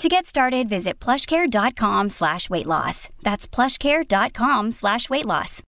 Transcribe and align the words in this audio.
To 0.00 0.08
get 0.08 0.26
started, 0.26 0.68
visit 0.68 0.98
plushcare.com 0.98 2.10
slash 2.10 2.50
weight 2.50 2.66
loss. 2.66 3.08
That's 3.22 3.46
plushcare.com 3.46 4.72
slash 4.72 5.08
weight 5.08 5.24
loss. 5.24 5.62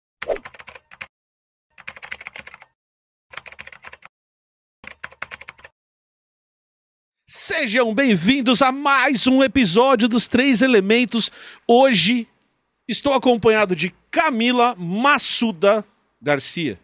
Sejam 7.26 7.92
bem-vindos 7.92 8.62
a 8.62 8.70
mais 8.70 9.26
um 9.26 9.42
episódio 9.42 10.08
dos 10.08 10.28
Três 10.28 10.62
Elementos. 10.62 11.30
Hoje 11.66 12.28
estou 12.86 13.14
acompanhado 13.14 13.74
de 13.74 13.92
Camila 14.10 14.76
Massuda 14.76 15.84
Garcia. 16.20 16.78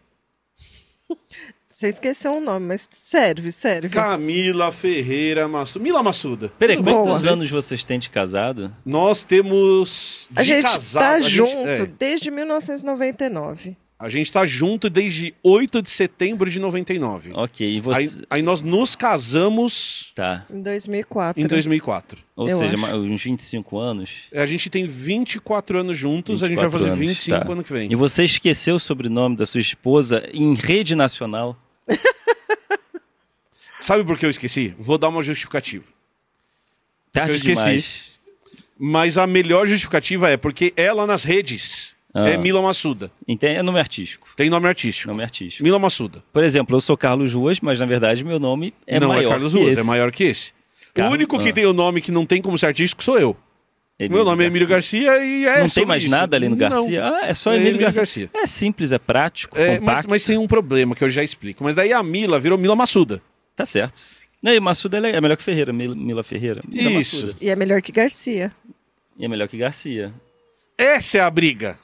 Você 1.79 1.87
esqueceu 1.87 2.33
um 2.33 2.41
nome, 2.41 2.65
mas 2.67 2.89
serve, 2.91 3.53
serve. 3.53 3.87
Camila 3.87 4.69
Ferreira 4.69 5.47
Massuda. 5.47 5.81
Mila 5.81 6.03
Massuda. 6.03 6.51
Peraí, 6.59 6.75
Tudo 6.75 6.91
quantos 6.91 7.21
você? 7.21 7.29
anos 7.29 7.49
vocês 7.49 7.85
têm 7.85 7.97
de 7.97 8.09
casado? 8.09 8.69
Nós 8.85 9.23
temos. 9.23 10.27
De 10.29 10.41
A 10.41 10.43
gente 10.43 10.63
casado, 10.63 11.01
tá 11.03 11.11
a 11.11 11.19
gente- 11.21 11.35
junto 11.37 11.55
é, 11.69 11.85
desde 11.85 12.29
1999. 12.31 13.77
a 13.97 14.09
gente 14.09 14.29
tá 14.31 14.45
junto 14.45 14.89
desde 14.89 15.33
8 15.41 15.81
de 15.81 15.89
setembro 15.89 16.49
de 16.49 16.59
99. 16.59 17.31
Ok, 17.33 17.65
e 17.65 17.75
Aí, 17.75 17.79
você. 17.79 18.23
aí 18.29 18.41
nós 18.41 18.61
nos 18.61 18.93
casamos 18.97 20.11
Tá. 20.13 20.45
Em 20.53 20.61
2004. 20.61 21.41
em 21.41 21.47
2004. 21.47 22.19
Ou 22.35 22.49
Eu 22.49 22.57
seja, 22.57 22.75
acho. 22.75 22.95
uns 22.97 23.23
25 23.23 23.79
anos. 23.79 24.09
A 24.33 24.45
gente 24.45 24.69
tem 24.69 24.83
24 24.85 25.79
anos 25.79 25.97
juntos, 25.97 26.43
a 26.43 26.47
gente 26.49 26.57
vai 26.57 26.65
24 26.65 26.79
fazer 26.79 26.91
anos, 26.91 26.99
25 26.99 27.39
tá. 27.45 27.51
ano 27.53 27.63
que 27.63 27.71
vem. 27.71 27.89
E 27.89 27.95
você 27.95 28.25
esqueceu 28.25 28.75
o 28.75 28.79
sobrenome 28.81 29.37
da 29.37 29.45
sua 29.45 29.61
esposa 29.61 30.27
em 30.33 30.53
rede 30.55 30.93
nacional? 30.93 31.57
Sabe 33.81 34.03
por 34.03 34.17
que 34.17 34.25
eu 34.25 34.29
esqueci? 34.29 34.73
Vou 34.77 34.97
dar 34.97 35.07
uma 35.09 35.23
justificativa. 35.23 35.83
Tarde 37.11 37.31
Eu 37.31 37.35
esqueci. 37.35 37.55
demais. 37.55 38.09
Mas 38.77 39.17
a 39.17 39.25
melhor 39.27 39.67
justificativa 39.67 40.29
é 40.29 40.37
porque 40.37 40.73
ela 40.77 41.05
nas 41.07 41.23
redes 41.23 41.95
Ah. 42.13 42.27
é 42.29 42.37
Mila 42.37 42.61
Massuda. 42.61 43.11
Entende? 43.27 43.55
É 43.57 43.63
nome 43.63 43.79
artístico. 43.79 44.27
Tem 44.35 44.49
nome 44.49 44.67
artístico. 44.67 45.09
Nome 45.11 45.23
artístico. 45.23 45.63
Mila 45.63 45.79
Massuda. 45.79 46.23
Por 46.33 46.43
exemplo, 46.43 46.75
eu 46.75 46.81
sou 46.81 46.97
Carlos 46.97 47.33
Ruas, 47.33 47.59
mas 47.61 47.79
na 47.79 47.85
verdade 47.85 48.23
meu 48.23 48.39
nome 48.39 48.73
é 48.87 48.99
não 48.99 49.09
maior. 49.09 49.23
é 49.25 49.27
Carlos 49.29 49.53
que 49.53 49.59
Ruas, 49.59 49.71
esse. 49.73 49.81
é 49.81 49.83
maior 49.83 50.11
que 50.11 50.23
esse. 50.23 50.53
Carlos- 50.93 51.11
o 51.13 51.15
único 51.15 51.37
que 51.39 51.49
ah. 51.49 51.53
tem 51.53 51.65
o 51.65 51.73
nome 51.73 52.01
que 52.01 52.11
não 52.11 52.25
tem 52.25 52.41
como 52.41 52.57
ser 52.57 52.67
artístico 52.67 53.03
sou 53.03 53.19
eu. 53.19 53.35
Emílio 53.99 54.15
Meu 54.15 54.23
nome 54.25 54.45
é 54.45 54.47
Emílio 54.47 54.67
Garcia 54.67 55.17
e 55.25 55.45
é 55.45 55.59
Não 55.59 55.67
tem 55.69 55.85
mais 55.85 56.01
isso. 56.03 56.11
nada 56.11 56.37
ali 56.37 56.47
no 56.47 56.55
Não. 56.55 56.69
Garcia? 56.69 57.05
Ah, 57.05 57.27
é 57.27 57.33
só 57.33 57.51
É 57.51 57.55
Emílio, 57.55 57.69
Emílio 57.71 57.81
Garcia. 57.93 58.01
Garcia. 58.01 58.29
É 58.33 58.47
simples, 58.47 58.93
é 58.93 58.97
prático, 58.97 59.57
É, 59.57 59.71
mas, 59.71 59.79
compacto. 59.79 60.09
mas 60.09 60.23
tem 60.25 60.37
um 60.37 60.47
problema 60.47 60.95
que 60.95 61.03
eu 61.03 61.09
já 61.09 61.21
explico. 61.23 61.63
Mas 61.65 61.75
daí 61.75 61.91
a 61.91 62.01
Mila 62.01 62.39
virou 62.39 62.57
Mila 62.57 62.75
Massuda. 62.77 63.21
Tá 63.55 63.65
certo. 63.65 64.01
E 64.41 64.47
aí, 64.47 64.57
Massuda 64.61 65.05
é 65.05 65.15
é 65.17 65.19
melhor 65.19 65.35
que 65.35 65.43
Ferreira, 65.43 65.73
Mila, 65.73 65.93
Mila 65.93 66.23
Ferreira. 66.23 66.61
Mila 66.65 66.91
Isso. 66.91 67.17
Massuda. 67.25 67.35
E 67.41 67.49
é 67.49 67.55
melhor 67.57 67.81
que 67.81 67.91
Garcia. 67.91 68.51
E 69.17 69.25
é 69.25 69.27
melhor 69.27 69.49
que 69.49 69.57
Garcia. 69.57 70.13
Essa 70.77 71.17
é 71.17 71.21
a 71.21 71.29
briga. 71.29 71.77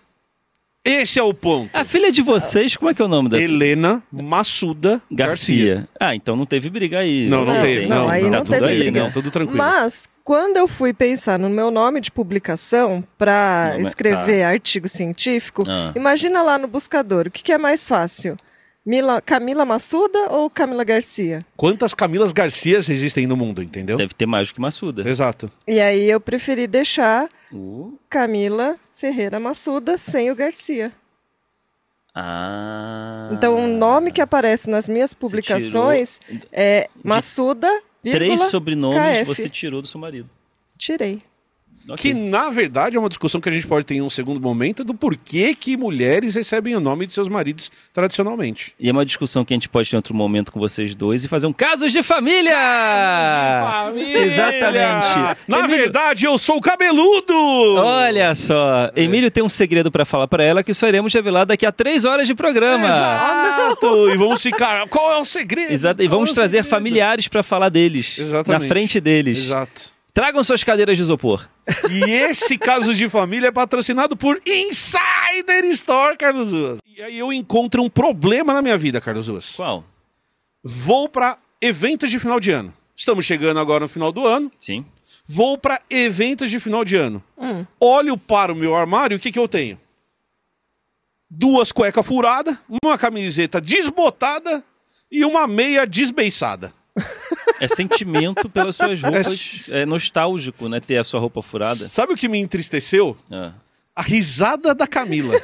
Esse 0.86 1.20
é 1.20 1.24
o 1.24 1.34
ponto. 1.34 1.70
A 1.74 1.84
filha 1.84 2.12
de 2.14 2.22
vocês, 2.22 2.78
como 2.78 2.90
é 2.92 2.94
que 2.94 3.02
é 3.02 3.06
o 3.06 3.10
nome 3.10 3.28
da 3.28 3.38
filha? 3.38 3.46
Helena 3.52 4.02
Massuda 4.10 5.02
Garcia. 5.12 5.66
Garcia. 5.76 5.90
Ah, 6.00 6.16
então 6.16 6.38
não 6.38 6.46
teve 6.46 6.70
briga 6.70 7.00
aí. 7.00 7.28
Não, 7.28 7.44
não, 7.44 7.56
Não, 7.56 7.62
teve. 7.62 7.88
não, 7.88 7.96
Não, 8.04 8.10
aí 8.10 8.22
não, 8.24 8.30
não 8.30 8.38
tudo 8.46 8.54
teve 8.54 8.68
aí, 8.68 8.80
briga. 8.80 9.04
Não, 9.04 9.12
tudo 9.12 9.32
tranquilo. 9.32 9.58
Mas, 9.58 10.08
quando 10.26 10.58
eu 10.58 10.68
fui 10.68 10.92
pensar 10.92 11.38
no 11.40 11.50
meu 11.50 11.70
nome 11.72 12.02
de 12.02 12.12
publicação 12.12 13.02
para 13.18 13.78
escrever 13.80 14.42
artigo 14.44 14.90
científico, 14.90 15.64
Ah. 15.68 15.94
imagina 15.96 16.42
lá 16.42 16.58
no 16.58 16.68
buscador, 16.68 17.28
o 17.28 17.32
que, 17.32 17.42
que 17.44 17.54
é 17.54 17.58
mais 17.58 17.88
fácil? 17.88 18.36
Mila, 18.86 19.22
Camila 19.22 19.66
Massuda 19.66 20.30
ou 20.32 20.50
Camila 20.50 20.84
Garcia? 20.84 21.46
Quantas 21.56 21.94
Camilas 21.94 22.32
Garcias 22.34 22.90
existem 22.90 23.26
no 23.26 23.38
mundo, 23.38 23.62
entendeu? 23.64 23.98
Deve 23.98 24.14
ter 24.14 24.26
mais 24.28 24.48
do 24.50 24.54
que 24.56 24.62
Massuda. 24.62 25.08
Exato. 25.10 25.52
E 25.68 25.80
aí 25.80 26.10
eu 26.10 26.20
preferi 26.20 26.68
deixar 26.68 27.30
Uh, 27.54 27.98
Camila 28.10 28.76
Ferreira 28.94 29.40
Massuda 29.40 29.98
sem 29.98 30.30
o 30.32 30.36
Garcia. 30.36 30.92
ah. 32.14 33.30
Então, 33.32 33.56
o 33.56 33.68
nome 33.68 34.12
que 34.12 34.22
aparece 34.22 34.70
nas 34.70 34.88
minhas 34.88 35.14
publicações 35.14 36.20
é 36.52 36.88
Massuda, 37.04 37.68
vírgula, 37.68 37.82
Três 38.12 38.40
sobrenomes 38.50 39.20
KF. 39.20 39.26
você 39.26 39.50
tirou 39.50 39.82
do 39.82 39.88
seu 39.88 40.00
marido. 40.00 40.30
Tirei. 40.78 41.22
Ok. 41.88 41.98
Que, 41.98 42.14
na 42.14 42.50
verdade, 42.50 42.98
é 42.98 43.00
uma 43.00 43.10
discussão 43.10 43.40
que 43.40 43.48
a 43.48 43.52
gente 43.52 43.68
pode 43.68 43.86
ter 43.86 43.94
em 43.96 44.02
um 44.02 44.10
segundo 44.10 44.40
momento 44.42 44.84
do 44.84 44.94
porquê 44.94 45.54
que 45.54 45.78
mulheres 45.78 46.34
recebem 46.34 46.76
o 46.76 46.80
nome 46.80 47.06
de 47.06 47.14
seus 47.14 47.28
maridos 47.30 47.72
tradicionalmente. 47.94 48.74
E 48.80 48.90
é 48.90 48.92
uma 48.92 49.06
discussão 49.06 49.46
que 49.46 49.54
a 49.54 49.56
gente 49.56 49.70
pode 49.70 49.90
ter 49.90 49.96
em 49.96 50.00
outro 50.00 50.16
momento 50.16 50.52
com 50.52 50.60
vocês 50.60 50.96
dois 50.96 51.24
e 51.24 51.28
fazer 51.28 51.46
um 51.46 51.54
casos 51.54 51.92
de 51.94 52.02
família! 52.02 52.56
Exatamente. 53.94 55.38
Na 55.48 55.60
Emílio- 55.60 55.78
verdade, 55.78 56.26
eu 56.26 56.38
sou 56.38 56.60
cabeludo! 56.60 57.34
Olha 57.76 58.34
só, 58.36 58.90
Emílio 58.96 59.30
tem 59.30 59.44
um 59.44 59.50
segredo 59.50 59.92
pra 59.92 60.06
falar 60.06 60.28
pra 60.28 60.44
ela 60.44 60.64
que 60.64 60.74
só 60.74 60.88
iremos 60.88 61.14
revelar 61.14 61.46
daqui 61.46 61.66
a 61.66 61.72
três 61.72 62.06
horas 62.06 62.28
de 62.28 62.34
programa. 62.36 62.88
Exato! 62.88 64.10
e 64.12 64.18
vamos 64.18 64.42
ficar. 64.42 64.88
Qual 64.88 65.12
é 65.14 65.18
o 65.20 65.26
segredo? 65.26 65.72
Exato, 65.72 66.02
e 66.02 66.08
vamos 66.08 66.32
é 66.32 66.34
trazer 66.34 66.58
segredo? 66.58 66.70
familiares 66.72 67.28
pra 67.28 67.44
falar 67.44 67.70
deles. 67.70 68.18
Exatamente. 68.18 68.62
Na 68.62 68.68
frente 68.68 69.00
deles. 69.00 69.38
Exato. 69.38 69.96
Tragam 70.16 70.46
suas 70.46 70.64
cadeiras 70.64 70.96
de 70.96 71.04
isopor. 71.04 71.46
E 71.92 72.10
esse 72.10 72.58
Casos 72.58 72.98
de 72.98 73.10
Família 73.10 73.50
é 73.50 73.52
patrocinado 73.52 74.16
por 74.16 74.42
Insider 74.46 75.66
Store, 75.72 76.16
Carlos 76.16 76.54
Ruas. 76.54 76.78
E 76.88 77.02
aí 77.02 77.20
eu 77.20 77.34
encontro 77.34 77.84
um 77.84 77.90
problema 77.90 78.54
na 78.54 78.62
minha 78.62 78.78
vida, 78.78 79.02
Carlos 79.02 79.28
Ruas. 79.28 79.58
Qual? 79.58 79.84
Vou 80.64 81.10
pra 81.10 81.38
eventos 81.62 82.10
de 82.10 82.18
final 82.18 82.40
de 82.40 82.50
ano. 82.50 82.74
Estamos 82.96 83.26
chegando 83.26 83.60
agora 83.60 83.82
no 83.82 83.90
final 83.90 84.10
do 84.14 84.26
ano. 84.26 84.50
Sim. 84.58 84.86
Vou 85.26 85.58
pra 85.58 85.82
eventos 85.90 86.50
de 86.50 86.62
final 86.62 86.86
de 86.86 86.96
ano. 86.96 87.22
Hum. 87.38 87.66
Olho 87.78 88.18
para 88.18 88.54
o 88.54 88.56
meu 88.56 88.74
armário, 88.74 89.18
o 89.18 89.20
que, 89.20 89.34
que 89.34 89.40
eu 89.40 89.50
tenho? 89.50 89.78
Duas 91.30 91.74
cuecas 91.74 92.08
furadas, 92.08 92.56
uma 92.82 92.98
camiseta 92.98 93.60
desbotada 93.60 94.64
e 95.12 95.26
uma 95.26 95.46
meia 95.46 95.86
desbeiçada. 95.86 96.74
É 97.60 97.68
sentimento 97.68 98.50
pelas 98.50 98.76
suas 98.76 99.02
roupas. 99.02 99.70
É 99.72 99.86
nostálgico, 99.86 100.68
né? 100.68 100.80
Ter 100.80 100.98
a 100.98 101.04
sua 101.04 101.20
roupa 101.20 101.42
furada. 101.42 101.88
Sabe 101.88 102.14
o 102.14 102.18
que 102.18 102.28
me 102.28 102.38
entristeceu? 102.38 103.18
Ah. 103.32 103.52
A 103.96 104.02
risada 104.02 104.74
da 104.76 104.86
Camila. 104.86 105.40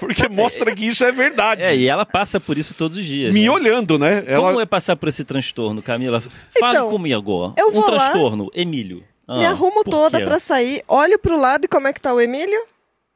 Porque 0.00 0.28
mostra 0.32 0.74
que 0.74 0.86
isso 0.86 1.04
é 1.04 1.12
verdade. 1.12 1.62
É, 1.62 1.76
e 1.76 1.86
ela 1.88 2.06
passa 2.06 2.40
por 2.40 2.56
isso 2.56 2.72
todos 2.74 2.96
os 2.96 3.04
dias. 3.04 3.32
Me 3.34 3.44
né? 3.44 3.50
olhando, 3.50 3.98
né? 3.98 4.24
Ela... 4.26 4.48
Como 4.48 4.60
é 4.60 4.66
passar 4.66 4.96
por 4.96 5.08
esse 5.08 5.24
transtorno, 5.24 5.82
Camila? 5.82 6.20
Fale 6.58 6.76
Então, 6.76 6.88
comigo. 6.90 7.54
eu 7.58 7.68
um 7.68 7.72
vou 7.72 7.90
lá, 7.90 8.10
transtorno, 8.10 8.50
Emílio. 8.54 9.04
Ah, 9.28 9.38
Me 9.38 9.46
arrumo 9.46 9.84
toda 9.84 10.18
quê? 10.18 10.24
pra 10.24 10.38
sair, 10.38 10.82
olho 10.88 11.18
pro 11.18 11.38
lado 11.38 11.66
e 11.66 11.68
como 11.68 11.86
é 11.86 11.92
que 11.92 12.00
tá 12.00 12.12
o 12.14 12.20
Emílio? 12.20 12.60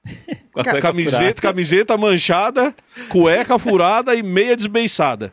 A 0.54 0.62
Camiseta, 0.80 1.16
furada. 1.18 1.34
camiseta 1.34 1.98
manchada, 1.98 2.74
cueca 3.08 3.58
furada 3.58 4.14
e 4.14 4.22
meia 4.22 4.56
desbeiçada. 4.56 5.32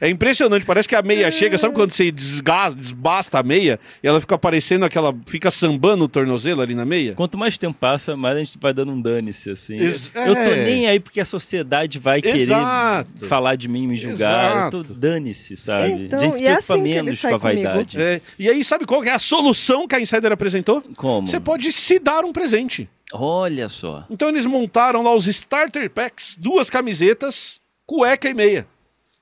É 0.00 0.08
impressionante, 0.08 0.64
parece 0.64 0.88
que 0.88 0.94
a 0.96 1.02
meia 1.02 1.28
chega, 1.32 1.58
sabe 1.58 1.74
quando 1.74 1.92
você 1.92 2.10
desgasta, 2.10 2.74
desbasta 2.74 3.38
a 3.38 3.42
meia 3.42 3.78
e 4.02 4.06
ela 4.08 4.20
fica 4.20 4.38
parecendo 4.38 4.84
aquela. 4.84 5.14
fica 5.26 5.50
sambando 5.50 6.04
o 6.04 6.08
tornozelo 6.08 6.62
ali 6.62 6.74
na 6.74 6.84
meia? 6.86 7.14
Quanto 7.14 7.36
mais 7.36 7.58
tempo 7.58 7.76
passa, 7.78 8.16
mais 8.16 8.36
a 8.36 8.38
gente 8.38 8.58
vai 8.58 8.72
dando 8.72 8.92
um 8.92 9.00
dane-se, 9.00 9.50
assim. 9.50 9.76
Ex- 9.76 10.10
Eu 10.14 10.34
tô 10.34 10.40
é. 10.40 10.64
nem 10.64 10.86
aí 10.88 10.98
porque 10.98 11.20
a 11.20 11.24
sociedade 11.24 11.98
vai 11.98 12.22
querer 12.22 12.36
Exato. 12.40 13.26
falar 13.26 13.56
de 13.56 13.68
mim, 13.68 13.86
me 13.86 13.96
julgar. 13.96 14.66
Eu 14.66 14.70
tô 14.84 14.94
dane-se, 14.94 15.56
sabe? 15.56 16.04
Então, 16.04 16.18
a 16.18 16.22
gente 16.22 16.36
se 16.36 16.46
é 16.46 16.52
preocupa 16.54 16.72
assim 16.74 16.82
que 16.82 16.88
ele 16.88 17.02
menos 17.02 17.20
sai 17.20 17.30
com 17.32 17.36
a 17.36 17.40
comigo. 17.40 17.62
vaidade. 17.62 18.00
É, 18.00 18.20
e 18.38 18.48
aí, 18.48 18.64
sabe 18.64 18.86
qual 18.86 19.04
é 19.04 19.10
a 19.10 19.18
solução 19.18 19.86
que 19.86 19.94
a 19.94 20.00
Insider 20.00 20.32
apresentou? 20.32 20.82
Como? 20.96 21.26
Você 21.26 21.38
pode 21.38 21.70
se 21.72 21.98
dar 21.98 22.24
um 22.24 22.32
presente. 22.32 22.88
Olha 23.12 23.68
só. 23.68 24.04
Então 24.08 24.28
eles 24.28 24.46
montaram 24.46 25.02
lá 25.02 25.14
os 25.14 25.26
starter 25.26 25.90
packs, 25.90 26.36
duas 26.38 26.70
camisetas, 26.70 27.60
cueca 27.84 28.28
e 28.30 28.34
meia. 28.34 28.66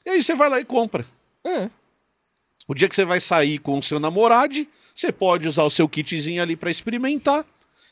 E 0.08 0.10
aí 0.10 0.22
você 0.22 0.34
vai 0.34 0.48
lá 0.48 0.58
e 0.58 0.64
compra. 0.64 1.04
Hum. 1.44 1.68
O 2.66 2.74
dia 2.74 2.88
que 2.88 2.96
você 2.96 3.04
vai 3.04 3.20
sair 3.20 3.58
com 3.58 3.78
o 3.78 3.82
seu 3.82 4.00
namorado, 4.00 4.66
você 4.94 5.12
pode 5.12 5.46
usar 5.46 5.64
o 5.64 5.70
seu 5.70 5.86
kitzinho 5.86 6.42
ali 6.42 6.56
pra 6.56 6.70
experimentar 6.70 7.44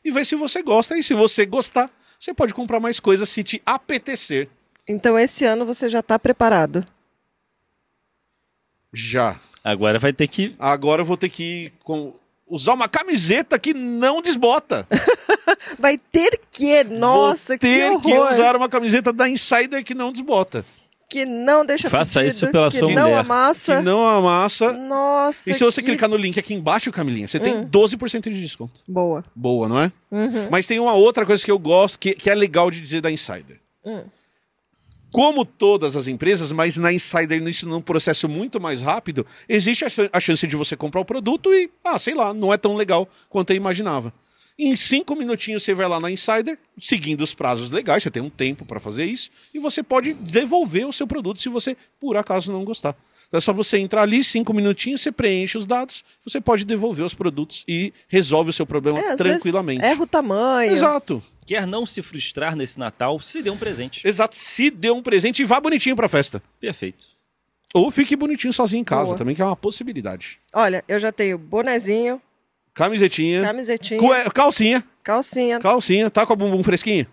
e 0.02 0.10
ver 0.10 0.24
se 0.24 0.34
você 0.34 0.62
gosta. 0.62 0.96
E 0.96 1.02
se 1.02 1.12
você 1.12 1.44
gostar, 1.44 1.90
você 2.18 2.32
pode 2.32 2.54
comprar 2.54 2.80
mais 2.80 2.98
coisas 2.98 3.28
se 3.28 3.44
te 3.44 3.62
apetecer. 3.66 4.48
Então 4.88 5.18
esse 5.18 5.44
ano 5.44 5.66
você 5.66 5.90
já 5.90 6.02
tá 6.02 6.18
preparado. 6.18 6.86
Já. 8.94 9.38
Agora 9.62 9.98
vai 9.98 10.14
ter 10.14 10.26
que. 10.26 10.56
Agora 10.58 11.02
eu 11.02 11.06
vou 11.06 11.18
ter 11.18 11.28
que 11.28 11.70
com... 11.84 12.14
usar 12.46 12.72
uma 12.72 12.88
camiseta 12.88 13.58
que 13.58 13.74
não 13.74 14.22
desbota. 14.22 14.86
Vai 15.78 15.96
ter 15.98 16.40
que, 16.50 16.84
nossa, 16.84 17.54
vou 17.54 17.58
que 17.58 17.66
ter 17.66 18.00
que 18.00 18.18
usar 18.18 18.56
uma 18.56 18.68
camiseta 18.68 19.12
da 19.12 19.28
Insider 19.28 19.84
que 19.84 19.94
não 19.94 20.12
desbota. 20.12 20.64
Que 21.08 21.24
não 21.24 21.64
deixa 21.64 21.88
Faça 21.88 22.14
fedido, 22.14 22.28
isso 22.30 22.50
pela 22.50 22.68
que 22.68 22.78
sua 22.78 22.90
não 22.92 23.02
mulher. 23.04 23.18
amassa. 23.18 23.76
Que 23.76 23.82
não 23.82 24.04
amassa. 24.06 24.72
Nossa, 24.72 25.48
E 25.50 25.54
se 25.54 25.62
você 25.62 25.80
que 25.80 25.86
clicar 25.88 26.08
no 26.08 26.16
link 26.16 26.38
aqui 26.38 26.52
embaixo, 26.52 26.90
Camilinha, 26.90 27.28
você 27.28 27.38
Hum. 27.38 27.42
tem 27.42 27.64
12% 27.66 28.22
de 28.28 28.40
desconto. 28.40 28.80
boa. 28.88 29.24
Boa, 29.34 29.68
não 29.68 29.78
é? 29.78 29.92
Uhum. 30.10 30.48
Mas 30.50 30.66
tem 30.66 30.80
uma 30.80 30.94
outra 30.94 31.24
coisa 31.24 31.44
que 31.44 31.50
eu 31.50 31.58
gosto, 31.60 31.98
que, 31.98 32.12
que 32.14 32.28
é 32.28 32.34
legal 32.34 32.70
de 32.72 32.80
dizer 32.80 33.00
da 33.00 33.10
Insider. 33.10 33.60
Hum. 33.84 34.02
Como 35.12 35.44
todas 35.44 35.94
as 35.96 36.08
empresas, 36.08 36.50
mas 36.52 36.76
na 36.76 36.92
Insider, 36.92 37.40
isso 37.46 37.66
num 37.68 37.80
processo 37.80 38.28
muito 38.28 38.60
mais 38.60 38.82
rápido, 38.82 39.24
existe 39.48 39.84
a 40.12 40.20
chance 40.20 40.46
de 40.46 40.56
você 40.56 40.76
comprar 40.76 41.00
o 41.00 41.04
produto 41.04 41.54
e, 41.54 41.70
ah, 41.84 41.98
sei 41.98 42.14
lá, 42.14 42.34
não 42.34 42.52
é 42.52 42.58
tão 42.58 42.74
legal 42.74 43.08
quanto 43.30 43.50
eu 43.50 43.56
imaginava. 43.56 44.12
Em 44.58 44.74
cinco 44.74 45.14
minutinhos 45.14 45.62
você 45.62 45.74
vai 45.74 45.86
lá 45.86 46.00
na 46.00 46.10
Insider, 46.10 46.58
seguindo 46.78 47.20
os 47.22 47.34
prazos 47.34 47.70
legais, 47.70 48.02
você 48.02 48.10
tem 48.10 48.22
um 48.22 48.30
tempo 48.30 48.64
para 48.64 48.80
fazer 48.80 49.04
isso, 49.04 49.30
e 49.52 49.58
você 49.58 49.82
pode 49.82 50.14
devolver 50.14 50.86
o 50.88 50.92
seu 50.92 51.06
produto 51.06 51.40
se 51.40 51.48
você, 51.50 51.76
por 52.00 52.16
acaso, 52.16 52.50
não 52.50 52.64
gostar. 52.64 52.96
É 53.32 53.40
só 53.40 53.52
você 53.52 53.76
entrar 53.76 54.02
ali, 54.02 54.24
cinco 54.24 54.54
minutinhos, 54.54 55.02
você 55.02 55.12
preenche 55.12 55.58
os 55.58 55.66
dados, 55.66 56.04
você 56.24 56.40
pode 56.40 56.64
devolver 56.64 57.04
os 57.04 57.12
produtos 57.12 57.64
e 57.68 57.92
resolve 58.08 58.50
o 58.50 58.52
seu 58.52 58.64
problema 58.64 58.98
É, 58.98 59.10
às 59.12 59.18
tranquilamente. 59.18 59.80
vezes 59.80 59.94
erra 59.94 60.02
o 60.04 60.06
tamanho. 60.06 60.72
Exato. 60.72 61.22
Quer 61.44 61.66
não 61.66 61.84
se 61.84 62.00
frustrar 62.02 62.56
nesse 62.56 62.78
Natal, 62.78 63.20
se 63.20 63.42
dê 63.42 63.50
um 63.50 63.56
presente. 63.58 64.06
Exato. 64.06 64.36
Se 64.36 64.70
dê 64.70 64.90
um 64.90 65.02
presente 65.02 65.42
e 65.42 65.44
vá 65.44 65.60
bonitinho 65.60 65.94
pra 65.96 66.08
festa. 66.08 66.40
Perfeito. 66.60 67.06
Ou 67.74 67.90
fique 67.90 68.16
bonitinho 68.16 68.52
sozinho 68.52 68.80
em 68.80 68.84
casa 68.84 69.06
Boa. 69.06 69.18
também, 69.18 69.34
que 69.34 69.42
é 69.42 69.44
uma 69.44 69.56
possibilidade. 69.56 70.38
Olha, 70.54 70.82
eu 70.88 70.98
já 70.98 71.12
tenho 71.12 71.36
bonezinho, 71.36 72.22
Camisetinha. 72.76 73.40
camisetinha, 73.42 73.98
cue- 73.98 74.30
Calcinha. 74.34 74.84
calcinha. 75.02 75.58
Calcinha. 75.58 76.10
Tá 76.10 76.26
com 76.26 76.32
a 76.34 76.36
bumbum 76.36 76.62
fresquinho? 76.62 77.06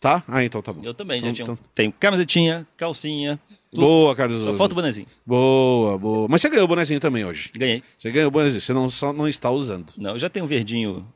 Tá? 0.00 0.22
Ah, 0.26 0.42
então 0.42 0.60
tá 0.60 0.72
bom. 0.72 0.82
Eu 0.84 0.92
também, 0.92 1.18
Então- 1.18 1.28
já 1.30 1.34
tinha. 1.36 1.44
um- 1.48 1.52
então- 1.52 1.58
Tenho 1.72 1.92
camisetinha, 1.92 2.66
calcinha. 2.76 3.38
tudo. 3.70 3.80
Boa, 3.86 4.16
Carlos. 4.16 4.42
Só 4.42 4.52
falta 4.54 4.74
o 4.74 4.74
bonezinho. 4.74 5.06
Boa, 5.24 5.96
boa. 5.96 6.26
Mas 6.28 6.42
você 6.42 6.48
ganhou 6.48 6.64
o 6.64 6.68
bonezinho 6.68 6.98
também 6.98 7.24
hoje. 7.24 7.50
Ganhei. 7.56 7.82
Você 7.96 8.10
ganhou 8.10 8.26
o 8.26 8.30
bonezinho, 8.32 8.60
você 8.60 8.72
não, 8.72 8.90
só 8.90 9.12
não 9.12 9.28
está 9.28 9.48
usando. 9.52 9.92
Não, 9.96 10.10
eu 10.14 10.18
já 10.18 10.28
tenho 10.28 10.44
um 10.44 10.48
verdinho, 10.48 11.06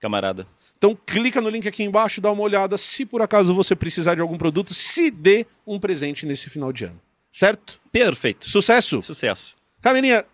camarada. 0.00 0.46
Então 0.78 0.96
clica 1.06 1.40
no 1.42 1.50
link 1.50 1.68
aqui 1.68 1.82
embaixo, 1.82 2.20
dá 2.22 2.32
uma 2.32 2.42
olhada. 2.42 2.78
Se 2.78 3.04
por 3.04 3.20
acaso 3.20 3.54
você 3.54 3.76
precisar 3.76 4.14
de 4.14 4.22
algum 4.22 4.38
produto, 4.38 4.72
se 4.72 5.10
dê 5.10 5.46
um 5.66 5.78
presente 5.78 6.24
nesse 6.24 6.48
final 6.48 6.72
de 6.72 6.86
ano. 6.86 6.98
Certo? 7.30 7.78
Perfeito. 7.92 8.48
Sucesso! 8.48 9.02
Sucesso. 9.02 9.54
Camilinha, 9.82 10.20
o 10.20 10.33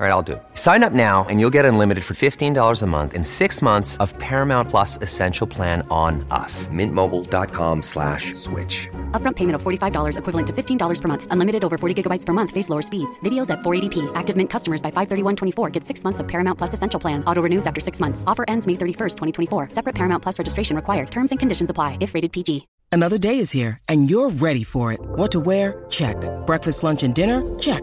All 0.00 0.06
right, 0.06 0.12
I'll 0.12 0.22
do 0.22 0.32
it. 0.32 0.42
Sign 0.54 0.82
up 0.82 0.94
now 0.94 1.26
and 1.28 1.40
you'll 1.40 1.52
get 1.52 1.66
unlimited 1.66 2.04
for 2.04 2.14
$15 2.14 2.80
a 2.80 2.86
month 2.86 3.12
in 3.12 3.22
six 3.22 3.60
months 3.60 3.98
of 3.98 4.16
Paramount 4.16 4.70
Plus 4.70 4.96
Essential 5.02 5.46
Plan 5.46 5.86
on 5.90 6.26
us. 6.30 6.68
Mintmobile.com 6.68 7.82
slash 7.82 8.32
switch. 8.32 8.88
Upfront 9.12 9.36
payment 9.36 9.56
of 9.56 9.62
$45 9.62 10.16
equivalent 10.16 10.46
to 10.46 10.54
$15 10.54 11.02
per 11.02 11.08
month. 11.08 11.26
Unlimited 11.30 11.66
over 11.66 11.76
40 11.76 12.02
gigabytes 12.02 12.24
per 12.24 12.32
month. 12.32 12.50
Face 12.50 12.70
lower 12.70 12.80
speeds. 12.80 13.18
Videos 13.18 13.50
at 13.50 13.58
480p. 13.60 14.10
Active 14.14 14.38
Mint 14.38 14.48
customers 14.48 14.80
by 14.80 14.90
531.24 14.90 15.70
get 15.70 15.84
six 15.84 16.02
months 16.02 16.18
of 16.18 16.26
Paramount 16.26 16.56
Plus 16.56 16.72
Essential 16.72 16.98
Plan. 16.98 17.22
Auto 17.26 17.42
renews 17.42 17.66
after 17.66 17.82
six 17.82 18.00
months. 18.00 18.24
Offer 18.26 18.46
ends 18.48 18.66
May 18.66 18.76
31st, 18.76 19.18
2024. 19.48 19.68
Separate 19.68 19.94
Paramount 19.94 20.22
Plus 20.22 20.38
registration 20.38 20.76
required. 20.76 21.10
Terms 21.10 21.30
and 21.30 21.38
conditions 21.38 21.68
apply 21.68 21.98
if 22.00 22.14
rated 22.14 22.32
PG. 22.32 22.66
Another 22.90 23.18
day 23.18 23.38
is 23.38 23.50
here, 23.50 23.78
and 23.86 24.08
you're 24.08 24.30
ready 24.30 24.64
for 24.64 24.92
it. 24.92 25.00
What 25.02 25.30
to 25.32 25.40
wear? 25.40 25.84
Check. 25.90 26.16
Breakfast, 26.46 26.82
lunch, 26.82 27.02
and 27.02 27.14
dinner? 27.14 27.42
Check. 27.58 27.82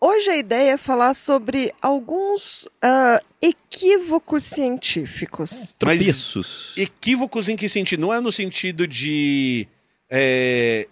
Hoje 0.00 0.30
a 0.30 0.36
ideia 0.36 0.72
é 0.72 0.76
falar 0.76 1.12
sobre 1.12 1.72
alguns 1.82 2.68
ah, 2.80 3.20
equívocos 3.42 4.44
científicos. 4.44 5.74
Tropeços. 5.76 6.72
Equívocos 6.76 7.48
em 7.48 7.56
que 7.56 7.68
sentido? 7.68 8.00
Não 8.00 8.14
é 8.14 8.20
no 8.20 8.30
sentido 8.30 8.86
de 8.86 9.66
é, 10.08 10.86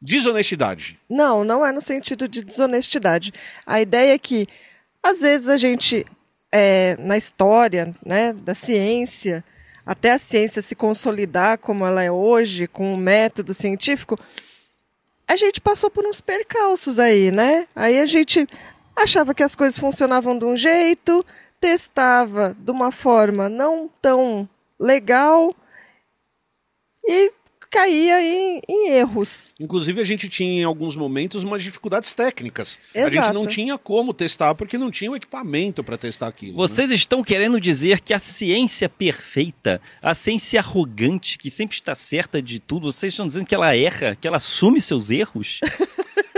desonestidade. 0.00 0.96
Não, 1.10 1.42
não 1.42 1.66
é 1.66 1.72
no 1.72 1.80
sentido 1.80 2.28
de 2.28 2.44
desonestidade. 2.44 3.32
A 3.66 3.80
ideia 3.80 4.14
é 4.14 4.18
que, 4.18 4.46
às 5.02 5.22
vezes, 5.22 5.48
a 5.48 5.56
gente, 5.56 6.06
é, 6.52 6.96
na 7.00 7.16
história 7.16 7.92
né, 8.06 8.32
da 8.32 8.54
ciência, 8.54 9.44
até 9.84 10.12
a 10.12 10.18
ciência 10.18 10.62
se 10.62 10.76
consolidar 10.76 11.58
como 11.58 11.84
ela 11.84 12.02
é 12.02 12.10
hoje, 12.12 12.68
com 12.68 12.94
o 12.94 12.96
método 12.96 13.52
científico, 13.52 14.16
a 15.32 15.36
gente 15.36 15.60
passou 15.62 15.90
por 15.90 16.04
uns 16.04 16.20
percalços 16.20 16.98
aí, 16.98 17.30
né? 17.30 17.66
Aí 17.74 17.98
a 17.98 18.04
gente 18.04 18.46
achava 18.94 19.34
que 19.34 19.42
as 19.42 19.56
coisas 19.56 19.78
funcionavam 19.78 20.38
de 20.38 20.44
um 20.44 20.56
jeito, 20.56 21.24
testava 21.58 22.54
de 22.58 22.70
uma 22.70 22.92
forma 22.92 23.48
não 23.48 23.90
tão 24.00 24.46
legal 24.78 25.54
e 27.02 27.32
caía 27.72 28.22
em, 28.22 28.60
em 28.68 28.90
erros. 28.90 29.54
Inclusive, 29.58 29.98
a 29.98 30.04
gente 30.04 30.28
tinha 30.28 30.60
em 30.60 30.64
alguns 30.64 30.94
momentos 30.94 31.42
umas 31.42 31.62
dificuldades 31.62 32.12
técnicas. 32.12 32.78
A 32.94 33.08
gente 33.08 33.14
Exato. 33.14 33.32
não 33.32 33.46
tinha 33.46 33.78
como 33.78 34.12
testar 34.12 34.54
porque 34.54 34.76
não 34.76 34.90
tinha 34.90 35.10
o 35.10 35.16
equipamento 35.16 35.82
para 35.82 35.96
testar 35.96 36.28
aquilo. 36.28 36.52
né? 36.52 36.58
Vocês 36.58 36.90
estão 36.90 37.24
querendo 37.24 37.58
dizer 37.58 38.00
que 38.00 38.12
a 38.12 38.18
ciência 38.18 38.90
perfeita, 38.90 39.80
a 40.02 40.12
ciência 40.12 40.60
arrogante, 40.60 41.38
que 41.38 41.50
sempre 41.50 41.74
está 41.74 41.94
certa 41.94 42.42
de 42.42 42.60
tudo, 42.60 42.92
vocês 42.92 43.14
estão 43.14 43.26
dizendo 43.26 43.46
que 43.46 43.54
ela 43.54 43.74
erra, 43.74 44.14
que 44.20 44.28
ela 44.28 44.36
assume 44.36 44.78
seus 44.78 45.08
erros? 45.10 45.60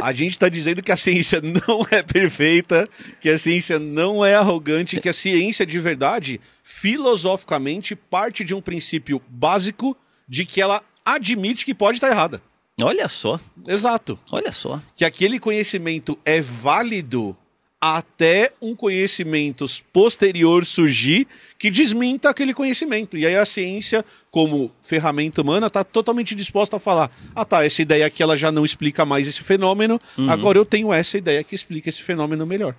A 0.00 0.12
gente 0.12 0.32
está 0.32 0.50
dizendo 0.50 0.82
que 0.82 0.92
a 0.92 0.98
ciência 0.98 1.40
não 1.40 1.86
é 1.90 2.02
perfeita, 2.02 2.86
que 3.22 3.30
a 3.30 3.38
ciência 3.38 3.78
não 3.78 4.22
é 4.22 4.34
arrogante, 4.34 5.00
que 5.00 5.08
a 5.08 5.14
ciência 5.14 5.64
de 5.64 5.80
verdade, 5.80 6.42
filosoficamente, 6.62 7.96
parte 7.96 8.44
de 8.44 8.54
um 8.54 8.60
princípio 8.60 9.22
básico 9.30 9.96
de 10.28 10.44
que 10.44 10.60
ela 10.60 10.82
admite 11.04 11.64
que 11.64 11.74
pode 11.74 11.98
estar 11.98 12.08
errada. 12.08 12.42
Olha 12.80 13.06
só, 13.08 13.38
Exato. 13.68 14.18
olha 14.32 14.50
só. 14.50 14.80
Que 14.96 15.04
aquele 15.04 15.38
conhecimento 15.38 16.18
é 16.24 16.40
válido 16.40 17.36
até 17.80 18.50
um 18.62 18.74
conhecimento 18.74 19.66
posterior 19.92 20.64
surgir 20.64 21.28
que 21.58 21.70
desminta 21.70 22.30
aquele 22.30 22.54
conhecimento. 22.54 23.16
E 23.16 23.26
aí 23.26 23.36
a 23.36 23.44
ciência, 23.44 24.02
como 24.30 24.72
ferramenta 24.82 25.42
humana, 25.42 25.66
está 25.66 25.84
totalmente 25.84 26.34
disposta 26.34 26.76
a 26.76 26.80
falar: 26.80 27.10
ah 27.34 27.44
tá, 27.44 27.64
essa 27.64 27.82
ideia 27.82 28.06
aqui 28.06 28.22
ela 28.22 28.36
já 28.36 28.50
não 28.50 28.64
explica 28.64 29.04
mais 29.04 29.28
esse 29.28 29.42
fenômeno, 29.42 30.00
agora 30.28 30.58
eu 30.58 30.64
tenho 30.64 30.92
essa 30.92 31.18
ideia 31.18 31.44
que 31.44 31.54
explica 31.54 31.90
esse 31.90 32.02
fenômeno 32.02 32.46
melhor. 32.46 32.74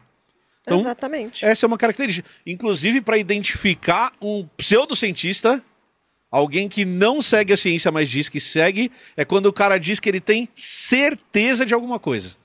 Então, 0.62 0.80
Exatamente. 0.80 1.46
essa 1.46 1.66
é 1.66 1.68
uma 1.68 1.78
característica. 1.78 2.28
Inclusive, 2.44 3.00
para 3.00 3.20
identificar 3.20 4.12
um 4.20 4.48
pseudocientista, 4.58 5.64
alguém 6.32 6.68
que 6.68 6.84
não 6.86 7.22
segue 7.22 7.54
a 7.54 7.58
ciência, 7.58 7.92
mas 7.92 8.10
diz 8.10 8.30
que 8.30 8.40
segue, 8.40 8.92
é 9.16 9.24
quando 9.26 9.46
o 9.48 9.54
cara 9.54 9.78
diz 9.78 10.00
que 10.00 10.10
ele 10.10 10.20
tem 10.20 10.48
certeza 10.56 11.66
de 11.66 11.74
alguma 11.74 12.00
coisa. 12.00 12.36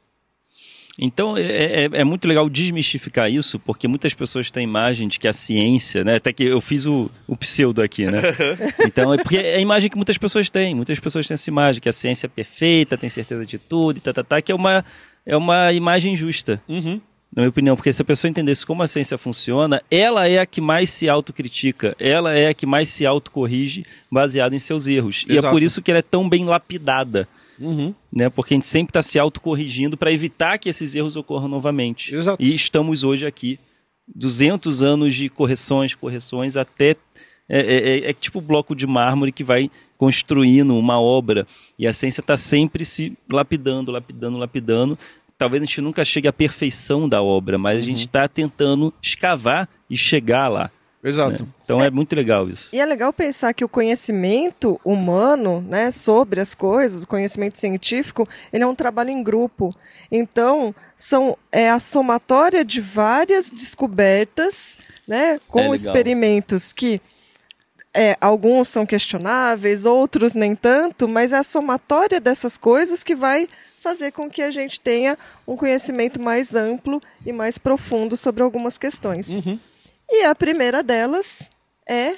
Então 1.03 1.37
é, 1.37 1.85
é- 1.85 1.91
é 1.93 2.05
muito 2.05 2.29
legal 2.29 2.49
desmistificar 2.51 3.31
isso, 3.31 3.59
porque 3.59 3.89
muitas 3.89 4.13
pessoas 4.13 4.51
têm 4.51 4.63
a 4.67 4.69
imagem 4.69 5.09
de 5.09 5.19
que 5.19 5.27
a 5.27 5.33
ciência, 5.33 6.05
né? 6.05 6.17
Até 6.17 6.33
que 6.33 6.45
eu 6.45 6.61
fiz 6.61 6.85
o, 6.85 7.11
o 7.27 7.35
pseudo 7.37 7.81
aqui, 7.81 8.05
né? 8.07 8.21
Então 8.87 9.15
é 9.15 9.17
porque 9.17 9.39
é 9.39 9.57
a 9.57 9.61
imagem 9.61 9.89
que 9.89 9.97
muitas 9.97 10.19
pessoas 10.19 10.51
têm. 10.51 10.75
Muitas 10.75 10.99
pessoas 11.01 11.27
têm 11.27 11.35
essa 11.35 11.49
imagem, 11.49 11.81
que 11.81 11.89
a 11.89 11.93
ciência 11.93 12.27
é 12.27 12.29
perfeita, 12.29 12.99
tem 12.99 13.09
certeza 13.09 13.47
de 13.47 13.57
tudo, 13.59 13.97
e 13.97 14.01
tá, 14.01 14.13
tá, 14.13 14.23
tá, 14.23 14.43
que 14.43 14.53
é 14.53 14.55
uma, 14.55 14.85
é 15.25 15.37
uma 15.37 15.73
imagem 15.73 16.15
justa. 16.17 16.63
Uhum. 16.69 17.01
Na 17.35 17.43
minha 17.43 17.49
opinião, 17.51 17.77
porque 17.77 17.93
se 17.93 18.03
a 18.03 18.05
pessoa 18.05 18.29
entendesse 18.29 18.67
como 18.67 18.83
a 18.83 18.87
ciência 18.89 19.17
funciona, 19.17 19.81
ela 19.91 20.27
é 20.27 20.39
a 20.39 20.47
que 20.47 20.61
mais 20.61 20.91
se 20.91 21.09
autocritica, 21.09 21.95
ela 21.99 22.35
é 22.35 22.49
a 22.49 22.55
que 22.55 22.67
mais 22.67 22.89
se 22.89 23.07
autocorrige 23.07 23.85
baseado 24.11 24.55
em 24.55 24.59
seus 24.59 24.87
erros. 24.89 25.25
E 25.29 25.33
é 25.33 25.37
Exato. 25.39 25.53
por 25.55 25.63
isso 25.63 25.81
que 25.81 25.91
ela 25.91 25.99
é 25.99 26.03
tão 26.03 26.29
bem 26.29 26.45
lapidada, 26.45 27.29
Uhum. 27.59 27.95
né? 28.13 28.29
Porque 28.31 28.55
a 28.55 28.57
gente 28.57 28.67
sempre 28.67 28.91
está 28.91 29.03
se 29.03 29.19
autocorrigindo 29.19 29.97
para 29.97 30.11
evitar 30.13 30.59
que 30.59 30.69
esses 30.69 30.95
erros 30.95 31.15
ocorram 31.15 31.47
novamente. 31.47 32.15
Exato. 32.15 32.43
E 32.43 32.55
estamos 32.55 33.05
hoje 33.05 33.27
aqui, 33.27 33.59
200 34.15 34.83
anos 34.83 35.15
de 35.15 35.29
correções, 35.29 35.95
correções, 35.95 36.57
até... 36.57 36.97
É, 37.53 37.59
é- 37.59 37.89
é- 38.07 38.11
é 38.11 38.13
tipo 38.13 38.41
bloco 38.41 38.77
de 38.77 38.87
mármore 38.87 39.33
que 39.33 39.43
vai 39.43 39.69
construindo 39.99 40.75
uma 40.77 41.01
obra. 41.01 41.45
E 41.77 41.85
a 41.85 41.93
ciência 41.93 42.21
está 42.21 42.37
sempre 42.37 42.85
se 42.85 43.13
lapidando, 43.29 43.91
lapidando, 43.91 44.39
lapidando. 44.39 44.99
Talvez 45.41 45.63
a 45.63 45.65
gente 45.65 45.81
nunca 45.81 46.05
chegue 46.05 46.29
à 46.29 46.33
perfeição 46.35 47.09
da 47.09 47.23
obra, 47.23 47.57
mas 47.57 47.79
a 47.79 47.81
gente 47.81 48.01
está 48.01 48.29
tentando 48.29 48.93
escavar 49.01 49.67
e 49.89 49.97
chegar 49.97 50.49
lá. 50.49 50.71
Exato. 51.03 51.45
né? 51.45 51.49
Então 51.65 51.81
é 51.81 51.91
muito 51.91 52.15
legal 52.15 52.47
isso. 52.47 52.69
E 52.71 52.79
é 52.79 52.85
legal 52.85 53.11
pensar 53.11 53.55
que 53.55 53.65
o 53.65 53.69
conhecimento 53.69 54.79
humano, 54.85 55.63
né, 55.67 55.91
sobre 55.91 56.43
as 56.43 56.55
coisas, 56.55 57.05
o 57.05 57.07
conhecimento 57.07 57.57
científico, 57.57 58.29
ele 58.53 58.65
é 58.65 58.67
um 58.67 58.75
trabalho 58.75 59.09
em 59.09 59.23
grupo. 59.23 59.75
Então, 60.13 60.75
são 60.95 61.39
é 61.51 61.71
a 61.71 61.81
somatória 61.81 62.63
de 62.63 62.83
várias 62.83 63.51
descobertas, 63.51 64.77
né, 65.09 65.41
com 65.49 65.73
É 65.73 65.75
experimentos 65.75 66.71
que 66.71 67.01
é, 67.95 68.15
alguns 68.21 68.69
são 68.69 68.85
questionáveis, 68.85 69.87
outros 69.87 70.35
nem 70.35 70.55
tanto, 70.55 71.09
mas 71.09 71.33
é 71.33 71.39
a 71.39 71.43
somatória 71.43 72.21
dessas 72.21 72.59
coisas 72.59 73.03
que 73.03 73.15
vai 73.15 73.49
fazer 73.81 74.13
com 74.13 74.31
que 74.31 74.43
a 74.43 74.51
gente 74.51 74.79
tenha 74.81 75.19
um 75.47 75.57
conhecimento 75.57 76.21
mais 76.21 76.55
amplo 76.55 77.03
e 77.25 77.33
mais 77.33 77.59
profundo 77.59 78.17
sobre 78.17 78.43
algumas 78.43 78.77
questões. 78.79 79.29
E 80.09 80.25
a 80.25 80.35
primeira 80.35 80.83
delas 80.83 81.51
é 81.89 82.17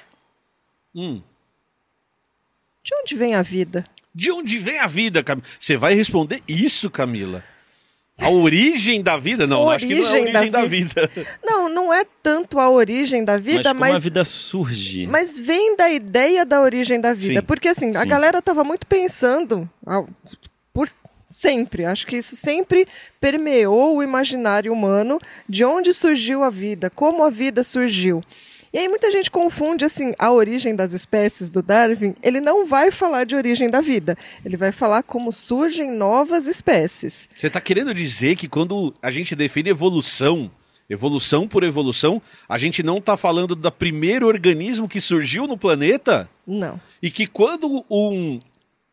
Hum. 0.95 1.23
de 2.85 2.95
onde 3.00 3.14
vem 3.14 3.35
a 3.35 3.42
vida? 3.42 3.85
De 4.14 4.31
onde 4.31 4.59
vem 4.59 4.78
a 4.78 4.87
vida, 4.87 5.23
Camila? 5.25 5.47
Você 5.59 5.76
vai 5.76 5.95
responder 5.95 6.42
isso, 6.47 6.90
Camila? 6.90 7.42
A 8.19 8.28
origem 8.28 9.02
da 9.02 9.16
vida? 9.16 9.47
Não, 9.47 9.71
acho 9.71 9.87
que 9.87 9.95
não 9.95 10.04
é 10.04 10.09
a 10.09 10.12
Origem 10.12 10.33
da 10.33 10.38
origem 10.38 10.50
da 10.50 10.64
vida. 10.66 11.11
Não, 11.42 11.69
não 11.69 11.92
é 11.92 12.04
tanto 12.23 12.61
a 12.61 12.69
origem 12.69 13.25
da 13.25 13.33
mas 13.35 13.42
vida, 13.42 13.71
como 13.71 13.81
mas, 13.81 13.95
a 13.95 13.99
vida 13.99 14.25
surge. 14.25 15.07
mas 15.07 15.38
vem 15.38 15.75
da 15.76 15.90
ideia 15.90 16.45
da 16.45 16.61
origem 16.61 17.00
da 17.00 17.14
vida. 17.14 17.40
Sim. 17.40 17.47
Porque 17.47 17.69
assim, 17.69 17.97
a 17.97 18.02
Sim. 18.02 18.09
galera 18.09 18.38
estava 18.38 18.62
muito 18.62 18.87
pensando 18.87 19.69
por 20.73 20.87
sempre, 21.33 21.85
acho 21.85 22.07
que 22.07 22.17
isso 22.17 22.37
sempre 22.37 22.87
permeou 23.21 23.97
o 23.97 24.03
imaginário 24.03 24.73
humano 24.73 25.19
de 25.49 25.65
onde 25.65 25.93
surgiu 25.93 26.43
a 26.45 26.51
vida, 26.51 26.91
como 26.91 27.25
a 27.25 27.31
vida 27.31 27.62
surgiu. 27.62 28.23
E 28.73 28.79
aí 28.79 28.89
muita 28.89 29.11
gente 29.11 29.31
confunde 29.31 29.85
assim 29.85 30.15
a 30.19 30.33
origem 30.33 30.75
das 30.75 30.95
espécies 30.95 31.51
do 31.51 31.62
Darwin. 31.62 32.15
Ele 32.23 32.41
não 32.41 32.65
vai 32.65 32.91
falar 32.91 33.25
de 33.25 33.37
origem 33.37 33.69
da 33.69 33.83
vida. 33.83 34.17
Ele 34.43 34.57
vai 34.57 34.73
falar 34.73 35.03
como 35.03 35.31
surgem 35.31 35.91
novas 35.91 36.47
espécies. 36.47 37.29
Você 37.37 37.49
está 37.49 37.61
querendo 37.61 37.93
dizer 37.93 38.35
que 38.35 38.49
quando 38.49 38.95
a 39.03 39.11
gente 39.11 39.37
define 39.37 39.69
evolução, 39.69 40.51
evolução 40.89 41.47
por 41.47 41.65
evolução, 41.65 42.23
a 42.49 42.57
gente 42.57 42.83
não 42.83 42.97
está 42.97 43.15
falando 43.15 43.55
do 43.55 43.71
primeiro 43.71 44.27
organismo 44.27 44.89
que 44.89 45.03
surgiu 45.03 45.47
no 45.47 45.59
planeta? 45.59 46.27
Não. 46.47 46.81
E 47.03 47.11
que 47.11 47.27
quando 47.27 47.85
um 47.91 48.41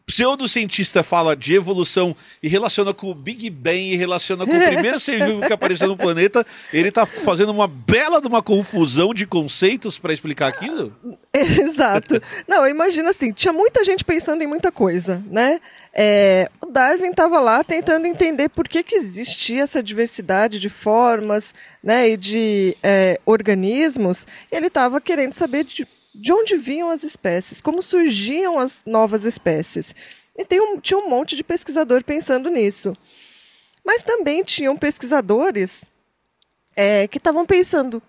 pseudocientista 0.10 1.04
fala 1.04 1.36
de 1.36 1.54
evolução 1.54 2.16
e 2.42 2.48
relaciona 2.48 2.96
com 2.96 3.12
o 3.12 3.14
Big 3.14 3.48
Bang 3.52 3.94
e 3.94 3.96
relaciona 3.96 4.44
com 4.44 4.52
o 4.52 4.66
primeiro 4.66 5.00
ser 5.00 5.24
vivo 5.24 5.42
que 5.42 5.54
apareceu 5.54 5.88
no 5.88 5.96
planeta, 5.96 6.44
ele 6.74 6.90
está 6.90 7.06
fazendo 7.06 7.52
uma 7.52 7.68
bela 7.68 8.20
de 8.20 8.28
uma 8.28 8.42
confusão 8.42 9.14
de 9.14 9.28
conceitos 9.28 10.00
para 10.00 10.12
explicar 10.12 10.48
aquilo? 10.48 10.96
Exato. 11.32 12.20
Não, 12.48 12.68
imagina 12.68 13.12
assim, 13.12 13.32
tinha 13.32 13.54
muita 13.54 13.84
gente 13.84 14.04
pensando 14.04 14.42
em 14.42 14.48
muita 14.48 14.72
coisa, 14.72 15.24
né? 15.28 15.62
É, 15.94 16.50
o 16.60 16.72
Darwin 16.72 17.12
estava 17.12 17.40
lá 17.40 17.64
tentando 17.64 18.08
entender 18.08 18.50
por 18.50 18.68
que, 18.68 18.82
que 18.82 18.96
existia 18.96 19.62
essa 19.62 19.84
diversidade 19.84 20.60
de 20.60 20.70
formas, 20.70 21.54
né, 21.84 22.10
e 22.10 22.18
de 22.18 22.76
é, 22.82 23.20
organismos. 23.28 24.26
E 24.52 24.56
ele 24.56 24.68
estava 24.68 25.00
querendo 25.00 25.34
saber 25.34 25.64
de, 25.66 25.88
de 26.14 26.32
onde 26.34 26.58
vinham 26.58 26.90
as 26.90 27.04
espécies, 27.04 27.62
como 27.62 27.82
surgiam 27.82 28.60
as 28.60 28.84
novas 28.86 29.26
espécies. 29.26 29.96
E 30.38 30.62
um- 30.62 30.80
tinha 30.80 30.98
um 30.98 31.10
monte 31.10 31.36
de 31.36 31.44
pesquisador 31.44 32.04
pensando 32.04 32.50
nisso. 32.50 32.96
Mas 33.86 34.02
também 34.02 34.44
tinham 34.44 34.78
pesquisadores 34.78 35.86
é, 36.76 37.08
que 37.08 37.18
estavam 37.18 37.46
pensando 37.46 38.02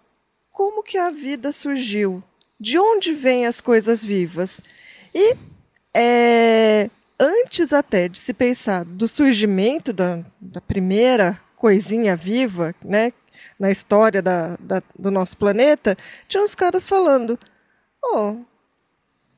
como 0.51 0.83
que 0.83 0.97
a 0.99 1.11
vida 1.11 1.51
surgiu, 1.51 2.23
de 2.59 2.79
onde 2.79 3.13
vêm 3.13 3.47
as 3.47 3.61
coisas 3.61 4.05
vivas. 4.05 4.63
E 5.15 5.35
é, 5.95 6.89
antes 7.19 7.73
até 7.73 8.09
de 8.09 8.19
se 8.19 8.33
pensar 8.33 8.85
do 8.85 9.09
surgimento 9.09 9.93
da, 9.93 10.25
da 10.41 10.61
primeira 10.61 11.41
coisinha 11.57 12.15
viva, 12.15 12.75
né, 12.85 13.13
na 13.59 13.71
história 13.71 14.23
da, 14.23 14.57
da- 14.61 14.83
do 14.99 15.11
nosso 15.11 15.37
planeta, 15.37 15.97
tinha 16.29 16.43
uns 16.43 16.55
caras 16.55 16.87
falando, 16.87 17.39
oh, 18.03 18.37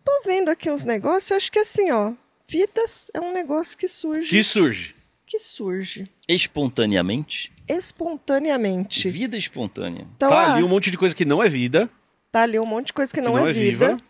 tô 0.04 0.22
vendo 0.24 0.50
aqui 0.50 0.70
uns 0.70 0.84
negócios, 0.84 1.32
acho 1.32 1.50
que 1.52 1.58
assim, 1.58 1.90
ó, 1.90 2.12
vida 2.46 2.84
é 3.14 3.20
um 3.20 3.32
negócio 3.32 3.76
que 3.78 3.88
surge, 3.88 4.28
Que 4.30 4.42
surge. 4.42 4.94
que 5.26 5.38
surge 5.38 6.10
Espontaneamente. 6.28 7.52
espontaneamente. 7.68 9.08
Vida 9.10 9.36
espontânea. 9.36 10.06
Então, 10.16 10.28
tá 10.28 10.36
ah, 10.38 10.54
ali 10.54 10.62
um 10.62 10.68
monte 10.68 10.90
de 10.90 10.98
coisa 10.98 11.14
que 11.14 11.24
não 11.24 11.42
é 11.42 11.48
vida, 11.48 11.88
Tá 12.30 12.42
ali 12.44 12.58
um 12.58 12.64
monte 12.64 12.86
de 12.86 12.92
coisa 12.94 13.12
que 13.12 13.20
não, 13.20 13.32
que 13.34 13.38
não 13.40 13.46
é, 13.46 13.50
é 13.50 13.52
vida, 13.52 13.88
viva. 13.88 14.02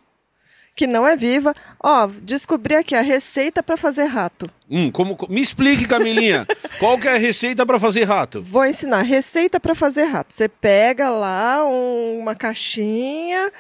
Que 0.77 0.87
não 0.87 1.07
é 1.07 1.17
viva. 1.17 1.53
Ó, 1.83 2.07
descobri 2.23 2.77
aqui 2.77 2.95
a 2.95 3.01
receita 3.01 3.63
para 3.65 3.77
fazer 3.77 4.05
rato. 4.05 4.49
Hum, 4.71 4.93
como, 4.93 5.17
co- 5.17 5.27
me 5.29 5.41
explique, 5.41 5.87
Camilinha, 5.89 6.47
qual 6.79 6.97
que 6.99 7.09
é 7.09 7.15
a 7.17 7.19
receita 7.19 7.67
para 7.67 7.81
fazer 7.81 8.05
rato? 8.05 8.41
Vou 8.41 8.65
ensinar 8.65 9.03
receita 9.03 9.59
para 9.59 9.75
fazer 9.75 10.05
rato. 10.05 10.33
Você 10.33 10.49
pega 10.49 11.11
lá 11.11 11.67
um- 11.69 12.21
uma 12.21 12.37
caixinha, 12.37 13.53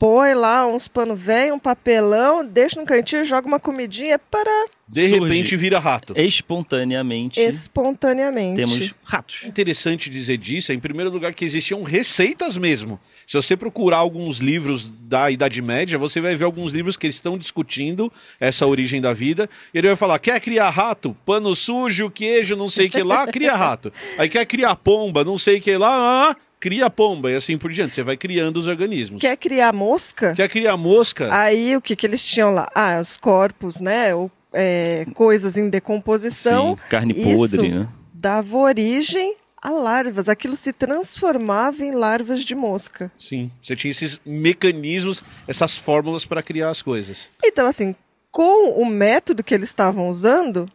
põe 0.00 0.32
lá 0.32 0.66
uns 0.66 0.88
pano 0.88 1.14
velho, 1.14 1.54
um 1.54 1.58
papelão, 1.58 2.42
deixa 2.42 2.80
no 2.80 2.86
cantinho, 2.86 3.22
joga 3.22 3.46
uma 3.46 3.60
comidinha 3.60 4.18
para 4.18 4.50
De 4.88 5.06
Surge. 5.06 5.20
repente 5.20 5.56
vira 5.58 5.78
rato. 5.78 6.14
Espontaneamente 6.16 7.38
espontaneamente. 7.38 8.56
temos 8.56 8.94
ratos. 9.04 9.44
interessante 9.44 10.08
dizer 10.08 10.38
disso 10.38 10.72
é, 10.72 10.74
em 10.74 10.80
primeiro 10.80 11.10
lugar, 11.10 11.34
que 11.34 11.44
existiam 11.44 11.82
receitas 11.82 12.56
mesmo. 12.56 12.98
Se 13.26 13.36
você 13.36 13.54
procurar 13.58 13.98
alguns 13.98 14.38
livros 14.38 14.90
da 15.02 15.30
Idade 15.30 15.60
Média, 15.60 15.98
você 15.98 16.18
vai 16.18 16.34
ver 16.34 16.46
alguns 16.46 16.72
livros 16.72 16.96
que 16.96 17.06
eles 17.06 17.16
estão 17.16 17.36
discutindo 17.36 18.10
essa 18.40 18.66
origem 18.66 19.02
da 19.02 19.12
vida. 19.12 19.50
E 19.74 19.78
ele 19.78 19.88
vai 19.88 19.96
falar: 19.96 20.18
quer 20.18 20.40
criar 20.40 20.70
rato? 20.70 21.14
Pano 21.26 21.54
sujo, 21.54 22.10
queijo, 22.10 22.56
não 22.56 22.70
sei 22.70 22.86
o 22.86 22.90
que 22.90 23.02
lá, 23.02 23.26
cria 23.26 23.54
rato. 23.54 23.92
Aí 24.16 24.30
quer 24.30 24.46
criar 24.46 24.76
pomba, 24.76 25.22
não 25.22 25.36
sei 25.36 25.58
o 25.58 25.60
que 25.60 25.76
lá, 25.76 26.30
ah, 26.30 26.36
cria 26.60 26.90
pomba. 26.90 27.30
E 27.30 27.34
assim 27.34 27.56
por 27.56 27.72
diante. 27.72 27.94
Você 27.94 28.02
vai 28.02 28.16
criando 28.16 28.58
os 28.58 28.68
organismos. 28.68 29.20
Quer 29.20 29.36
criar 29.36 29.72
mosca? 29.72 30.34
Quer 30.34 30.48
criar 30.48 30.76
mosca? 30.76 31.34
Aí 31.34 31.76
o 31.76 31.80
que, 31.80 31.96
que 31.96 32.06
eles 32.06 32.24
tinham 32.24 32.50
lá? 32.50 32.68
Ah, 32.74 32.98
os 33.00 33.16
corpos, 33.16 33.80
né? 33.80 34.14
Ou, 34.14 34.30
é, 34.52 35.06
coisas 35.14 35.56
em 35.56 35.68
decomposição. 35.68 36.76
Sim, 36.76 36.88
carne 36.88 37.14
Isso 37.16 37.36
podre, 37.36 37.68
né? 37.70 37.88
dava 38.12 38.58
origem 38.58 39.36
a 39.62 39.70
larvas. 39.70 40.28
Aquilo 40.28 40.56
se 40.56 40.72
transformava 40.72 41.84
em 41.84 41.92
larvas 41.92 42.44
de 42.44 42.54
mosca. 42.54 43.10
Sim. 43.18 43.50
Você 43.62 43.74
tinha 43.74 43.90
esses 43.90 44.20
mecanismos, 44.24 45.22
essas 45.48 45.76
fórmulas 45.76 46.24
para 46.24 46.42
criar 46.42 46.70
as 46.70 46.82
coisas. 46.82 47.30
Então, 47.44 47.66
assim, 47.66 47.94
com 48.30 48.80
o 48.80 48.86
método 48.86 49.42
que 49.42 49.54
eles 49.54 49.68
estavam 49.68 50.08
usando, 50.08 50.70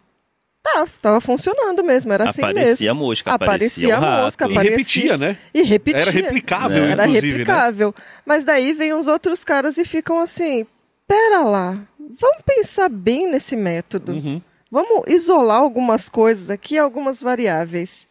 tá, 0.74 0.88
tava 1.01 1.22
funcionando 1.22 1.84
mesmo, 1.84 2.12
era 2.12 2.29
assim 2.29 2.41
aparecia 2.41 2.69
mesmo. 2.72 2.89
a 2.89 2.93
mosca, 2.93 3.31
Aparecia 3.31 3.67
aparecia, 3.67 3.95
a 3.95 4.00
o 4.00 4.01
rato. 4.01 4.24
mosca, 4.24 4.45
E 4.45 4.51
Aparecia. 4.51 4.77
repetia, 4.77 5.17
né? 5.17 5.38
E 5.53 5.62
repetia. 5.62 6.01
Era 6.01 6.12
replicável, 6.12 6.84
Era 6.86 7.07
né? 7.07 7.13
replicável. 7.13 7.95
Mas 8.25 8.43
daí 8.43 8.74
vem 8.74 8.93
os 8.93 9.07
outros 9.07 9.43
caras 9.43 9.77
e 9.77 9.86
ficam 9.86 10.19
assim, 10.19 10.65
pera 11.07 11.41
lá, 11.43 11.79
vamos 12.00 12.39
pensar 12.45 12.89
bem 12.89 13.29
nesse 13.31 13.55
método. 13.55 14.13
Uhum. 14.13 14.41
Vamos 14.72 15.03
isolar 15.07 15.60
algumas 15.60 16.10
coisas 16.10 16.50
aqui, 16.50 16.77
algumas 16.77 17.22
variáveis. 17.22 18.07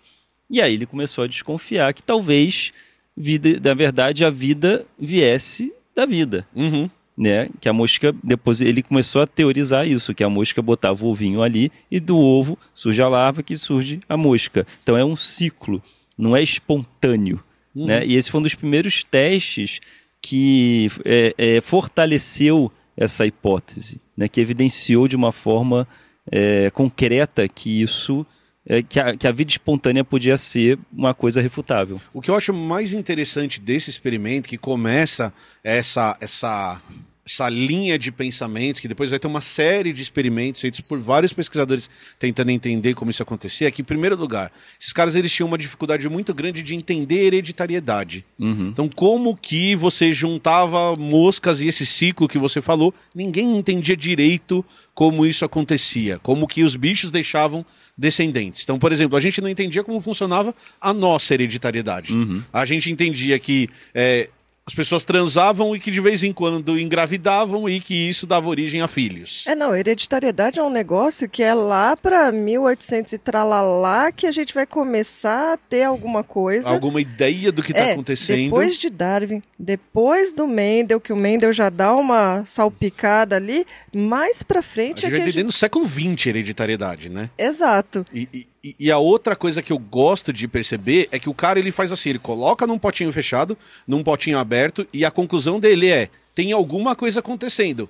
E 0.50 0.60
aí 0.60 0.74
ele 0.74 0.86
começou 0.86 1.24
a 1.24 1.26
desconfiar 1.26 1.92
que 1.92 2.02
talvez, 2.02 2.72
vida, 3.16 3.60
na 3.62 3.74
verdade, 3.74 4.24
a 4.24 4.30
vida 4.30 4.86
viesse 4.98 5.72
da 5.94 6.06
vida. 6.06 6.46
Uhum. 6.54 6.88
Né? 7.16 7.48
Que 7.60 7.68
a 7.68 7.72
mosca, 7.72 8.14
depois 8.22 8.60
ele 8.60 8.82
começou 8.82 9.20
a 9.22 9.26
teorizar 9.26 9.86
isso, 9.86 10.14
que 10.14 10.22
a 10.22 10.30
mosca 10.30 10.62
botava 10.62 11.04
o 11.04 11.08
ovinho 11.10 11.42
ali 11.42 11.70
e 11.90 11.98
do 11.98 12.16
ovo 12.16 12.56
surge 12.72 13.02
a 13.02 13.08
larva 13.08 13.42
que 13.42 13.56
surge 13.56 14.00
a 14.08 14.16
mosca. 14.16 14.66
Então 14.82 14.96
é 14.96 15.04
um 15.04 15.16
ciclo, 15.16 15.82
não 16.16 16.36
é 16.36 16.42
espontâneo. 16.42 17.42
Né? 17.74 18.06
E 18.06 18.14
esse 18.14 18.30
foi 18.30 18.40
um 18.40 18.42
dos 18.42 18.54
primeiros 18.54 19.04
testes 19.04 19.80
que 20.22 20.88
é, 21.04 21.34
é, 21.36 21.60
fortaleceu 21.60 22.72
essa 22.96 23.26
hipótese, 23.26 24.00
né? 24.16 24.28
que 24.28 24.40
evidenciou 24.40 25.06
de 25.06 25.16
uma 25.16 25.32
forma 25.32 25.86
é, 26.30 26.70
concreta 26.70 27.48
que 27.48 27.82
isso 27.82 28.26
é, 28.68 28.82
que, 28.82 29.00
a, 29.00 29.16
que 29.16 29.26
a 29.26 29.32
vida 29.32 29.50
espontânea 29.50 30.04
podia 30.04 30.36
ser 30.36 30.78
uma 30.92 31.14
coisa 31.14 31.40
refutável. 31.40 31.98
O 32.12 32.20
que 32.20 32.30
eu 32.30 32.36
acho 32.36 32.52
mais 32.52 32.92
interessante 32.92 33.60
desse 33.60 33.88
experimento, 33.88 34.48
que 34.48 34.58
começa 34.58 35.32
essa, 35.64 36.16
essa, 36.20 36.80
essa 37.28 37.48
linha 37.48 37.98
de 37.98 38.10
pensamento, 38.10 38.80
que 38.80 38.88
depois 38.88 39.10
vai 39.10 39.18
ter 39.18 39.26
uma 39.26 39.42
série 39.42 39.92
de 39.92 40.00
experimentos 40.00 40.62
feitos 40.62 40.80
por 40.80 40.98
vários 40.98 41.30
pesquisadores 41.32 41.90
tentando 42.18 42.50
entender 42.50 42.94
como 42.94 43.10
isso 43.10 43.22
acontecia, 43.22 43.68
é 43.68 43.70
que, 43.70 43.82
em 43.82 43.84
primeiro 43.84 44.16
lugar, 44.16 44.50
esses 44.80 44.94
caras 44.94 45.14
eles 45.14 45.30
tinham 45.30 45.46
uma 45.46 45.58
dificuldade 45.58 46.08
muito 46.08 46.32
grande 46.32 46.62
de 46.62 46.74
entender 46.74 47.26
hereditariedade. 47.26 48.24
Então, 48.70 48.88
como 48.88 49.36
que 49.36 49.76
você 49.76 50.10
juntava 50.10 50.96
moscas 50.96 51.60
e 51.60 51.68
esse 51.68 51.84
ciclo 51.84 52.26
que 52.26 52.38
você 52.38 52.62
falou, 52.62 52.94
ninguém 53.14 53.58
entendia 53.58 53.96
direito 53.96 54.64
como 54.94 55.26
isso 55.26 55.44
acontecia, 55.44 56.18
como 56.20 56.48
que 56.48 56.64
os 56.64 56.74
bichos 56.74 57.10
deixavam 57.10 57.64
descendentes. 57.96 58.62
Então, 58.62 58.78
por 58.78 58.90
exemplo, 58.90 59.18
a 59.18 59.20
gente 59.20 59.40
não 59.40 59.48
entendia 59.48 59.84
como 59.84 60.00
funcionava 60.00 60.54
a 60.80 60.94
nossa 60.94 61.34
hereditariedade. 61.34 62.14
A 62.52 62.64
gente 62.64 62.90
entendia 62.90 63.38
que 63.38 63.68
é, 63.94 64.28
as 64.68 64.74
pessoas 64.74 65.02
transavam 65.02 65.74
e 65.74 65.80
que 65.80 65.90
de 65.90 65.98
vez 65.98 66.22
em 66.22 66.30
quando 66.30 66.78
engravidavam 66.78 67.66
e 67.66 67.80
que 67.80 67.94
isso 67.94 68.26
dava 68.26 68.48
origem 68.48 68.82
a 68.82 68.86
filhos. 68.86 69.44
É, 69.46 69.54
não, 69.54 69.74
hereditariedade 69.74 70.60
é 70.60 70.62
um 70.62 70.68
negócio 70.68 71.26
que 71.26 71.42
é 71.42 71.54
lá 71.54 71.96
para 71.96 72.30
1800 72.30 73.14
e 73.14 73.18
tralalá 73.18 74.12
que 74.12 74.26
a 74.26 74.30
gente 74.30 74.52
vai 74.52 74.66
começar 74.66 75.54
a 75.54 75.56
ter 75.56 75.84
alguma 75.84 76.22
coisa. 76.22 76.68
Alguma 76.68 77.00
ideia 77.00 77.50
do 77.50 77.62
que 77.62 77.72
está 77.72 77.82
é, 77.82 77.92
acontecendo. 77.92 78.44
Depois 78.44 78.76
de 78.76 78.90
Darwin, 78.90 79.42
depois 79.58 80.34
do 80.34 80.46
Mendel, 80.46 81.00
que 81.00 81.14
o 81.14 81.16
Mendel 81.16 81.52
já 81.54 81.70
dá 81.70 81.94
uma 81.94 82.44
salpicada 82.46 83.36
ali, 83.36 83.66
mais 83.90 84.42
pra 84.42 84.60
A 84.60 84.62
frente 84.62 85.00
gente 85.00 85.06
é 85.06 85.10
vai 85.10 85.20
a 85.20 85.22
entender 85.22 85.38
gente... 85.38 85.46
no 85.46 85.52
século 85.52 85.86
XX 85.88 86.26
hereditariedade, 86.26 87.08
né? 87.08 87.30
Exato. 87.38 88.04
E, 88.12 88.28
e- 88.34 88.46
e 88.62 88.90
a 88.90 88.98
outra 88.98 89.36
coisa 89.36 89.62
que 89.62 89.72
eu 89.72 89.78
gosto 89.78 90.32
de 90.32 90.48
perceber 90.48 91.08
é 91.12 91.18
que 91.18 91.28
o 91.28 91.34
cara 91.34 91.58
ele 91.58 91.70
faz 91.72 91.92
assim, 91.92 92.10
ele 92.10 92.18
coloca 92.18 92.66
num 92.66 92.78
potinho 92.78 93.12
fechado, 93.12 93.56
num 93.86 94.02
potinho 94.02 94.38
aberto, 94.38 94.86
e 94.92 95.04
a 95.04 95.10
conclusão 95.10 95.60
dele 95.60 95.88
é: 95.88 96.08
tem 96.34 96.52
alguma 96.52 96.96
coisa 96.96 97.20
acontecendo. 97.20 97.88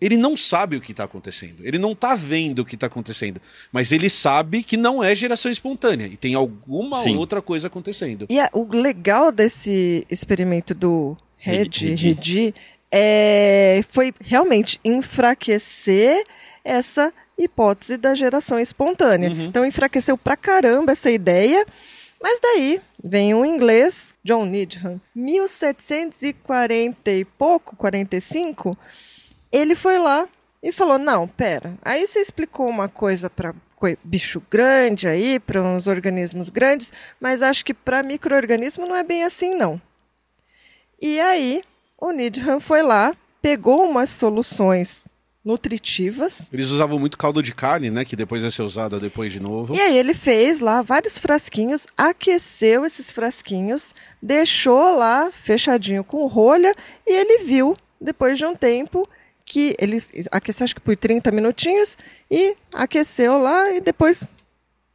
Ele 0.00 0.16
não 0.16 0.36
sabe 0.36 0.76
o 0.76 0.80
que 0.80 0.90
está 0.90 1.04
acontecendo, 1.04 1.56
ele 1.64 1.78
não 1.78 1.92
está 1.92 2.16
vendo 2.16 2.58
o 2.58 2.64
que 2.64 2.74
está 2.74 2.88
acontecendo, 2.88 3.40
mas 3.70 3.92
ele 3.92 4.10
sabe 4.10 4.64
que 4.64 4.76
não 4.76 5.02
é 5.02 5.14
geração 5.14 5.48
espontânea 5.50 6.06
e 6.06 6.16
tem 6.16 6.34
alguma 6.34 6.96
Sim. 7.02 7.16
outra 7.16 7.40
coisa 7.40 7.68
acontecendo. 7.68 8.26
E 8.28 8.40
a- 8.40 8.50
o 8.52 8.66
legal 8.76 9.30
desse 9.30 10.04
experimento 10.10 10.74
do 10.74 11.16
Red, 11.38 11.56
Redi. 11.56 11.94
Redi 11.94 12.54
é, 12.90 13.80
foi 13.90 14.12
realmente 14.20 14.80
enfraquecer 14.84 16.24
essa 16.64 17.12
hipótese 17.36 17.96
da 17.96 18.14
geração 18.14 18.58
espontânea. 18.58 19.28
Então 19.48 19.64
enfraqueceu 19.66 20.16
pra 20.16 20.36
caramba 20.36 20.92
essa 20.92 21.10
ideia. 21.10 21.66
Mas 22.20 22.38
daí 22.40 22.80
vem 23.02 23.34
um 23.34 23.44
inglês, 23.44 24.14
John 24.22 24.44
Needham, 24.46 25.00
1740 25.14 27.10
e 27.10 27.24
pouco, 27.24 27.74
45, 27.74 28.78
ele 29.50 29.74
foi 29.74 29.98
lá 29.98 30.28
e 30.62 30.70
falou: 30.70 30.98
"Não, 30.98 31.26
pera. 31.26 31.74
Aí 31.82 32.06
você 32.06 32.20
explicou 32.20 32.68
uma 32.68 32.88
coisa 32.88 33.28
para 33.28 33.52
bicho 34.04 34.40
grande 34.48 35.08
aí, 35.08 35.40
para 35.40 35.60
uns 35.60 35.88
organismos 35.88 36.48
grandes, 36.48 36.92
mas 37.20 37.42
acho 37.42 37.64
que 37.64 37.74
para 37.74 38.04
microorganismo 38.04 38.86
não 38.86 38.94
é 38.94 39.02
bem 39.02 39.24
assim 39.24 39.56
não". 39.56 39.82
E 41.00 41.18
aí 41.20 41.64
o 42.00 42.12
Needham 42.12 42.60
foi 42.60 42.82
lá, 42.82 43.16
pegou 43.40 43.82
umas 43.84 44.10
soluções 44.10 45.08
nutritivas 45.44 46.48
Eles 46.52 46.68
usavam 46.68 46.98
muito 46.98 47.18
caldo 47.18 47.42
de 47.42 47.52
carne, 47.54 47.90
né? 47.90 48.04
Que 48.04 48.14
depois 48.14 48.42
vai 48.42 48.50
ser 48.50 48.62
usada 48.62 49.00
depois 49.00 49.32
de 49.32 49.40
novo. 49.40 49.74
E 49.74 49.80
aí 49.80 49.96
ele 49.96 50.14
fez 50.14 50.60
lá 50.60 50.82
vários 50.82 51.18
frasquinhos, 51.18 51.86
aqueceu 51.96 52.84
esses 52.84 53.10
frasquinhos, 53.10 53.94
deixou 54.20 54.96
lá 54.96 55.30
fechadinho 55.32 56.04
com 56.04 56.26
rolha 56.26 56.74
e 57.06 57.12
ele 57.12 57.44
viu, 57.44 57.76
depois 58.00 58.38
de 58.38 58.44
um 58.44 58.54
tempo, 58.54 59.08
que 59.44 59.74
ele 59.78 59.98
aqueceu 60.30 60.64
acho 60.64 60.74
que 60.74 60.80
por 60.80 60.96
30 60.96 61.30
minutinhos 61.30 61.98
e 62.30 62.56
aqueceu 62.72 63.38
lá 63.38 63.70
e 63.72 63.80
depois 63.80 64.24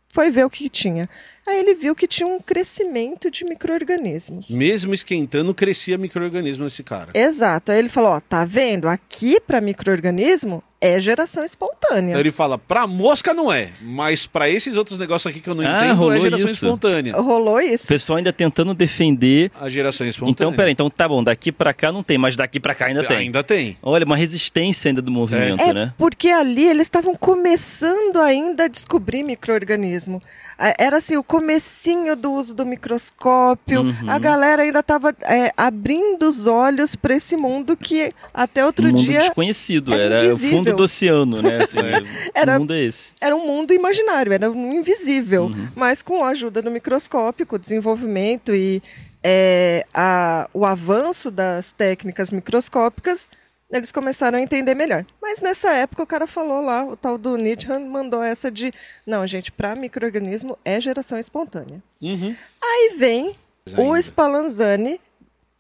foi 0.10 0.32
ver 0.32 0.46
o 0.46 0.50
que 0.50 0.70
tinha. 0.70 1.10
Aí 1.48 1.60
ele 1.60 1.74
viu 1.76 1.96
que 1.96 2.08
tinha 2.08 2.28
um 2.28 2.40
crescimento 2.40 3.32
de 3.32 3.46
micro-organismos. 3.46 4.50
Mesmo 4.50 4.94
esquentando, 4.94 5.54
crescia 5.54 5.98
microorganismo 5.98 6.64
nesse 6.66 6.84
cara. 6.84 7.12
Exato. 7.14 7.72
Aí 7.72 7.80
ele 7.80 7.90
falou, 7.90 8.12
ó, 8.12 8.20
tá 8.20 8.44
vendo? 8.44 8.88
Aqui 8.88 9.40
para 9.40 9.62
micro-organismo 9.62 10.62
é 10.80 11.00
geração 11.00 11.44
espontânea. 11.44 12.10
Então 12.12 12.20
ele 12.20 12.32
fala, 12.32 12.56
pra 12.58 12.86
mosca 12.86 13.34
não 13.34 13.52
é, 13.52 13.72
mas 13.82 14.28
pra 14.28 14.48
esses 14.48 14.78
outros 14.78 15.00
negócios 15.00 15.26
aqui 15.32 15.40
que 15.40 15.50
eu 15.50 15.56
não 15.56 15.64
Ah, 15.66 15.78
entendo 15.78 15.90
é 15.90 15.94
rolou 15.94 16.22
geração 16.22 16.46
isso. 16.46 16.66
espontânea. 16.66 17.14
Rolou 17.16 17.56
O 17.56 17.60
isso. 17.60 17.88
pessoal 17.88 18.18
ainda 18.18 18.32
tentando 18.32 18.76
defender. 18.76 19.50
A 19.60 19.70
geração 19.70 20.06
espontânea. 20.06 20.34
Então, 20.34 20.54
peraí, 20.54 20.74
então 20.74 20.88
tá 20.90 21.08
bom, 21.10 21.24
daqui 21.24 21.52
pra 21.52 21.74
cá 21.74 21.92
não 21.92 22.04
tem, 22.04 22.18
mas 22.20 22.36
daqui 22.36 22.60
pra 22.60 22.76
cá 22.76 22.86
ainda 22.88 23.04
tem. 23.04 23.18
Ainda 23.18 23.44
tem. 23.44 23.76
Olha, 23.82 24.06
uma 24.06 24.16
resistência 24.16 24.90
ainda 24.90 25.02
do 25.02 25.10
movimento, 25.12 25.62
É, 25.64 25.74
né? 25.74 25.94
porque 25.98 26.28
ali 26.30 26.66
eles 26.68 26.84
estavam 26.84 27.16
começando 27.16 28.18
ainda 28.20 28.66
a 28.66 28.68
descobrir 28.68 29.24
microorganismo. 29.24 30.22
Ah, 30.60 30.74
Era 30.78 30.98
assim, 30.98 31.18
o 31.18 31.24
comecinho 31.42 32.16
do 32.16 32.32
uso 32.32 32.56
do 32.56 32.66
microscópio. 32.66 33.82
Uhum. 33.82 34.10
A 34.10 34.18
galera 34.18 34.64
ainda 34.64 34.80
estava 34.80 35.16
abrindo 35.56 36.24
os 36.28 36.48
olhos 36.48 36.96
para 36.96 37.16
esse 37.16 37.38
mundo 37.38 37.78
que 37.78 38.12
até 38.34 38.66
outro 38.66 38.88
um 38.88 38.92
mundo 38.92 39.04
dia 39.04 39.20
desconhecido, 39.20 39.94
era 39.94 40.16
era 40.24 40.34
o 40.34 40.38
fundo 40.38 40.76
do 40.76 40.84
oceano, 40.84 41.42
né? 41.42 41.64
Assim, 41.64 41.78
Era- 42.34 42.58
O 42.58 42.60
mundo 42.62 42.74
é 42.74 42.84
esse. 42.84 43.12
era 43.22 43.36
um 43.36 43.46
mundo 43.46 43.72
imaginário, 43.74 44.34
era 44.34 44.50
um 44.50 44.74
invisível. 44.74 45.46
Uhum. 45.46 45.68
Mas 45.76 46.02
com 46.02 46.24
a 46.24 46.30
ajuda 46.30 46.62
do 46.62 46.72
microscópio, 46.72 47.46
com 47.46 47.56
o 47.56 47.60
desenvolvimento 47.60 48.54
e 48.56 48.82
é, 49.24 49.86
a- 49.94 50.50
o 50.54 50.66
avanço 50.66 51.30
das 51.30 51.72
técnicas 51.72 52.32
microscópicas, 52.34 53.30
eles 53.70 53.92
começaram 53.92 54.38
a 54.38 54.42
entender 54.42 54.74
melhor. 54.74 55.06
Mas 55.22 55.42
nessa 55.42 55.72
época 55.72 56.04
o 56.04 56.08
cara 56.08 56.26
falou 56.26 56.62
lá, 56.62 56.86
o 56.86 56.96
tal 56.96 57.18
do 57.18 57.36
Nietzsche 57.36 57.68
mandou 57.78 58.24
essa 58.24 58.50
de, 58.50 58.74
não, 59.06 59.28
gente, 59.28 59.52
para 59.52 59.76
microorganismo 59.76 60.58
é 60.64 60.80
geração 60.80 61.18
espontânea. 61.18 61.82
Uhum. 62.02 62.36
Aí 62.62 62.96
vem 62.98 63.36
o. 63.78 63.98
Spallanzani, 64.02 65.02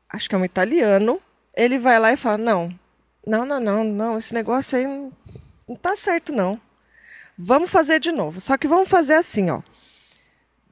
acho 0.09 0.29
que 0.29 0.35
é 0.35 0.37
um 0.37 0.45
italiano, 0.45 1.21
ele 1.53 1.77
vai 1.77 1.99
lá 1.99 2.13
e 2.13 2.17
fala: 2.17 2.37
não, 2.37 2.73
não, 3.25 3.45
não, 3.45 3.59
não, 3.59 3.83
não, 3.83 4.17
esse 4.17 4.33
negócio 4.33 4.77
aí 4.77 4.87
não, 4.87 5.11
não 5.67 5.75
tá 5.75 5.97
certo, 5.97 6.31
não. 6.31 6.59
Vamos 7.37 7.69
fazer 7.69 7.99
de 7.99 8.11
novo. 8.11 8.39
Só 8.39 8.57
que 8.57 8.67
vamos 8.67 8.87
fazer 8.89 9.15
assim, 9.15 9.49
ó. 9.49 9.61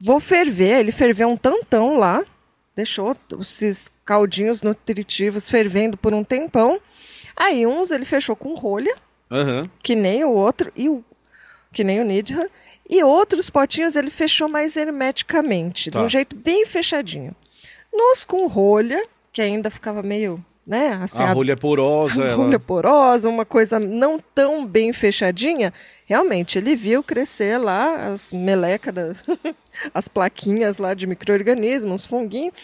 Vou 0.00 0.18
ferver, 0.20 0.80
ele 0.80 0.92
ferveu 0.92 1.28
um 1.28 1.36
tantão 1.36 1.96
lá, 1.96 2.24
deixou 2.74 3.16
esses 3.40 3.90
caldinhos 4.04 4.62
nutritivos 4.62 5.48
fervendo 5.48 5.96
por 5.96 6.12
um 6.12 6.24
tempão. 6.24 6.80
Aí 7.36 7.66
uns 7.66 7.90
ele 7.90 8.04
fechou 8.04 8.34
com 8.34 8.54
rolha, 8.54 8.94
Aham. 9.30 9.62
que 9.82 9.94
nem 9.94 10.24
o 10.24 10.30
outro, 10.30 10.72
e 10.74 10.88
o, 10.88 11.04
que 11.72 11.84
nem 11.84 12.00
o 12.00 12.04
Nidham. 12.04 12.48
E 12.88 13.02
outros 13.02 13.50
potinhos 13.50 13.96
ele 13.96 14.10
fechou 14.10 14.48
mais 14.48 14.76
hermeticamente, 14.76 15.90
Tá. 15.90 15.98
de 16.00 16.04
um 16.04 16.08
jeito 16.08 16.34
bem 16.36 16.64
fechadinho. 16.64 17.34
Nos 17.92 18.24
com 18.24 18.46
rolha, 18.46 19.04
que 19.32 19.42
ainda 19.42 19.68
ficava 19.70 20.02
meio, 20.02 20.42
né, 20.66 20.98
assim, 21.02 21.22
A 21.22 21.32
rolha 21.32 21.52
é 21.52 21.56
porosa. 21.56 22.22
a 22.22 22.26
ela- 22.28 22.36
rolha 22.36 22.58
porosa, 22.58 23.28
uma 23.28 23.44
coisa 23.44 23.78
não 23.78 24.18
tão 24.34 24.64
bem 24.64 24.92
fechadinha, 24.92 25.72
realmente 26.06 26.58
ele 26.58 26.74
viu 26.76 27.02
crescer 27.02 27.58
lá 27.58 27.96
as 28.12 28.32
melecas, 28.32 28.94
as 29.92 30.08
plaquinhas 30.08 30.78
lá 30.78 30.94
de 30.94 31.06
micro-organismos, 31.06 32.06
funguinhos, 32.06 32.54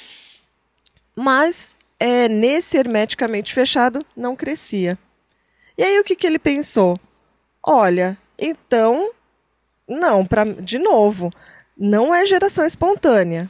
mas 1.17 1.77
é, 2.03 2.29
nesse 2.29 2.77
hermeticamente 2.77 3.55
fechado 3.55 4.05
não 4.17 4.35
crescia. 4.35 4.99
E 5.79 5.85
aí 5.85 6.01
o 6.01 6.05
que, 6.05 6.17
que 6.17 6.27
ele 6.27 6.39
pensou? 6.39 6.99
Olha, 7.65 8.19
então, 8.37 9.13
não, 9.89 10.27
pra, 10.27 10.43
de 10.43 10.81
novo, 10.81 11.31
não 11.79 12.13
é 12.13 12.27
geração 12.27 12.67
espontânea. 12.67 13.49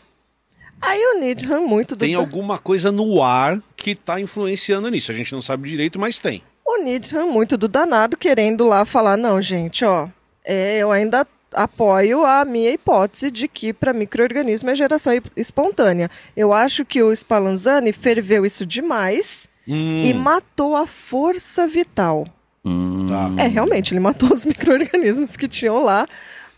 Aí 0.83 1.01
o 1.15 1.19
Needham, 1.19 1.67
muito 1.67 1.97
do 1.97 2.01
Tem 2.01 2.15
alguma 2.15 2.59
coisa 2.59 2.93
no 2.93 3.23
ar 3.23 3.59
que 3.75 3.93
está 3.93 4.21
influenciando 4.21 4.91
nisso. 4.91 5.11
A 5.11 5.15
gente 5.15 5.33
não 5.33 5.41
sabe 5.41 5.71
direito, 5.71 5.99
mas 5.99 6.19
tem. 6.19 6.43
O 6.67 6.83
Nietzsche, 6.83 7.17
muito 7.25 7.57
do 7.57 7.69
danado, 7.69 8.19
querendo 8.19 8.67
lá 8.67 8.85
falar, 8.85 9.17
não, 9.17 9.41
gente, 9.41 9.83
ó, 9.83 10.09
é, 10.45 10.77
eu 10.77 10.93
ainda 10.93 11.27
apoio 11.55 12.25
a 12.25 12.45
minha 12.45 12.71
hipótese 12.71 13.31
de 13.31 13.47
que 13.49 13.73
para 13.73 13.93
microorganismo 13.93 14.71
é 14.71 14.75
geração 14.75 15.13
espontânea. 15.37 16.11
Eu 16.37 16.53
acho 16.53 16.85
que 16.85 17.03
o 17.03 17.13
Spallanzani 17.15 17.93
ferveu 17.93 18.45
isso 18.47 18.65
demais 18.67 19.49
Hum. 19.69 20.01
e 20.03 20.13
matou 20.13 20.75
a 20.77 20.87
força 20.87 21.67
vital. 21.67 22.27
Hum, 22.65 23.07
Tá. 23.09 23.31
É, 23.43 23.47
realmente, 23.47 23.93
ele 23.93 24.01
matou 24.01 24.33
os 24.33 24.45
micro-organismos 24.47 25.37
que 25.37 25.47
tinham 25.47 25.83
lá, 25.85 26.07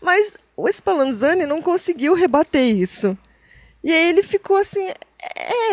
mas 0.01 0.37
o 0.57 0.67
Spallanzani 0.71 1.45
não 1.45 1.61
conseguiu 1.61 2.13
rebater 2.15 2.63
isso. 2.75 3.17
E 3.83 3.91
aí 3.91 4.09
ele 4.09 4.23
ficou 4.23 4.57
assim, 4.57 4.87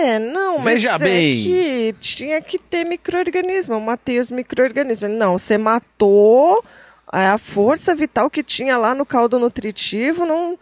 é, 0.01 0.19
não, 0.19 0.59
mas 0.59 0.75
Veja 0.83 0.97
é 0.97 0.99
bem. 0.99 1.37
que 1.43 1.95
tinha 2.01 2.41
que 2.43 2.59
ter 2.59 2.85
micro-organismo, 2.85 3.75
eu 3.75 3.81
matei 3.81 4.19
os 4.21 4.31
micro-organismos. 4.31 5.11
Não, 5.11 5.39
você 5.39 5.57
matou 5.57 6.63
a 7.13 7.37
força 7.39 7.95
vital 7.95 8.31
que 8.31 8.43
tinha 8.43 8.77
lá 8.79 8.95
no 8.95 9.05
caldo 9.05 9.39
nutritivo, 9.39 10.25
não, 10.25 10.59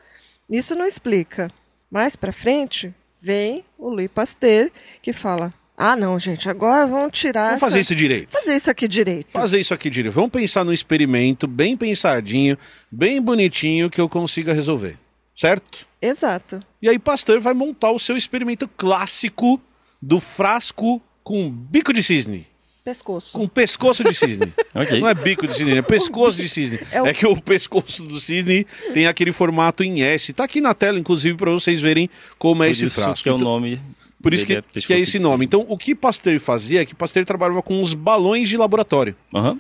isso 0.49 0.75
não 0.75 0.87
explica. 0.87 1.51
Mais 1.91 2.17
pra 2.17 2.33
frente, 2.33 2.93
vem 3.21 3.65
o 3.79 3.89
Louis 3.89 4.11
Pasteur, 4.11 4.71
que 5.01 5.13
fala, 5.13 5.53
ah, 5.77 5.97
não, 5.97 6.19
gente, 6.19 6.49
agora 6.49 6.87
vamos 6.87 7.17
tirar 7.19 7.43
Vamos 7.51 7.57
essa- 7.57 7.67
fazer 7.67 7.81
isso 7.81 7.95
direito. 7.95 8.31
fazer 8.33 8.57
isso 8.57 8.71
aqui 8.71 8.87
direito. 8.89 9.31
Fazer 9.33 9.61
isso 9.61 9.73
aqui 9.73 9.89
direito. 9.89 10.13
Vamos 10.15 10.31
pensar 10.31 10.65
num 10.65 10.73
experimento 10.73 11.47
bem 11.47 11.77
pensadinho, 11.77 12.59
bem 12.91 13.21
bonitinho 13.23 13.89
que 13.89 14.01
eu 14.01 14.09
consiga 14.09 14.53
resolver. 14.53 14.99
Certo? 15.35 15.87
Exato. 16.03 16.63
E 16.83 16.89
aí 16.89 16.99
Pasteur 16.99 17.41
vai 17.41 17.55
montar 17.55 17.93
o 17.93 17.99
seu 17.99 18.15
experimento 18.17 18.69
clássico 18.77 19.59
do 20.03 20.21
frasco 20.21 21.01
com 21.23 21.51
bico 21.51 21.93
de 21.95 22.03
cisne. 22.03 22.47
Pescoço. 22.85 23.39
Com 23.39 23.47
pescoço 23.47 24.03
de 24.03 24.15
cisne. 24.15 24.53
Ok. 24.75 25.01
Não 25.01 25.09
é 25.09 25.15
bico 25.15 25.47
de 25.47 25.53
cisne, 25.55 25.77
é 25.79 25.83
pescoço 25.83 26.37
de 26.41 26.49
cisne. 26.49 26.79
É 26.93 27.03
o- 27.03 27.07
É 27.07 27.13
que 27.13 27.27
o 27.27 27.41
pescoço 27.41 28.05
do 28.05 28.19
cisne 28.21 28.65
tem 28.95 29.07
aquele 29.07 29.33
formato 29.33 29.83
em 29.83 30.03
S. 30.03 30.33
Tá 30.33 30.45
aqui 30.45 30.61
na 30.61 30.73
tela, 30.73 30.99
inclusive, 30.99 31.37
para 31.37 31.51
vocês 31.51 31.81
verem 31.81 32.09
como 32.39 32.63
é 32.63 32.67
por 32.69 32.73
esse 32.73 32.85
isso 32.87 32.95
frasco. 32.95 33.23
que 33.23 33.29
é 33.29 33.33
o 33.33 33.37
Então- 33.37 33.49
nome. 33.49 33.81
por 34.23 34.33
isso 34.33 34.47
que, 34.47 34.55
pescoço 34.63 34.87
que 34.87 34.93
é 34.95 34.99
esse 35.01 35.19
nome. 35.19 35.45
Então, 35.45 35.65
o 35.69 35.77
que 35.77 35.95
Pasteur 35.95 36.39
fazia 36.39 36.83
é 36.83 36.87
que 36.87 36.95
Pasteur 36.95 37.25
trabalhava 37.27 37.63
com 37.63 37.83
os 37.83 37.95
balões 37.95 38.49
de 38.49 38.57
laboratório. 38.57 39.15
Aham. 39.35 39.59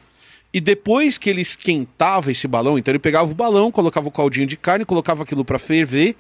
E 0.52 0.60
depois 0.60 1.16
que 1.18 1.28
ele 1.30 1.40
esquentava 1.42 2.30
esse 2.32 2.48
balão, 2.48 2.76
então 2.78 2.90
ele 2.92 2.98
pegava 2.98 3.30
o 3.30 3.34
balão, 3.34 3.70
colocava 3.70 4.08
o 4.08 4.10
caldinho 4.10 4.46
de 4.46 4.56
carne, 4.56 4.84
colocava 4.84 5.22
aquilo 5.22 5.44
para 5.44 5.58
ferver, 5.58 6.16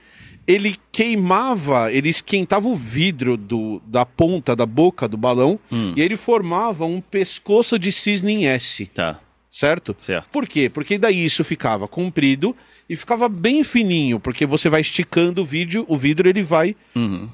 ele 0.50 0.76
queimava, 0.90 1.92
ele 1.92 2.08
esquentava 2.08 2.66
o 2.68 2.74
vidro 2.76 3.36
do, 3.36 3.80
da 3.86 4.04
ponta 4.04 4.54
da 4.56 4.66
boca 4.66 5.06
do 5.06 5.16
balão 5.16 5.58
Hum. 5.70 5.92
e 5.96 6.00
ele 6.02 6.16
formava 6.16 6.84
um 6.84 7.00
pescoço 7.00 7.78
de 7.78 7.92
cisne 7.92 8.32
em 8.32 8.46
S, 8.46 8.86
Tá, 8.86 9.20
certo? 9.50 9.94
certo. 9.98 10.28
Por 10.30 10.46
quê? 10.48 10.68
Porque 10.68 10.98
daí 10.98 11.24
isso 11.24 11.44
ficava 11.44 11.86
comprido 11.88 12.54
e 12.88 12.96
ficava 12.96 13.28
bem 13.28 13.62
fininho, 13.62 14.18
porque 14.18 14.44
você 14.46 14.68
vai 14.68 14.80
esticando 14.80 15.42
o 15.42 15.44
vídeo, 15.44 15.84
o 15.88 15.96
vidro 15.96 16.28
ele 16.28 16.42
vai 16.42 16.74
Uhum. 16.96 17.28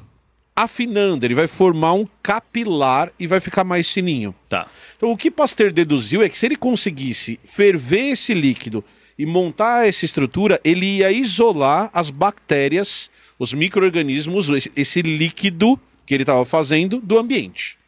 afinando, 0.54 1.26
ele 1.26 1.34
vai 1.34 1.46
formar 1.46 1.92
um 1.92 2.06
capilar 2.22 3.10
e 3.18 3.26
vai 3.26 3.40
ficar 3.40 3.62
mais 3.64 3.90
fininho. 3.90 4.34
Tá. 4.48 4.66
Então, 4.96 5.10
o 5.10 5.16
que 5.16 5.30
Pasteur 5.30 5.70
deduziu 5.72 6.22
é 6.22 6.28
que 6.28 6.38
se 6.38 6.46
ele 6.46 6.56
conseguisse 6.56 7.38
ferver 7.44 8.12
esse 8.12 8.32
líquido 8.32 8.82
e 9.18 9.24
montar 9.24 9.88
essa 9.88 10.04
estrutura, 10.04 10.60
ele 10.62 10.98
ia 10.98 11.10
isolar 11.10 11.90
as 11.92 12.10
bactérias, 12.10 13.10
os 13.38 13.52
micro-organismos, 13.52 14.48
esse, 14.76 15.02
líquido 15.02 15.78
que 16.04 16.14
ele 16.14 16.22
estava 16.22 16.44
fazendo 16.44 17.00
do 17.00 17.18
ambiente. 17.18 17.78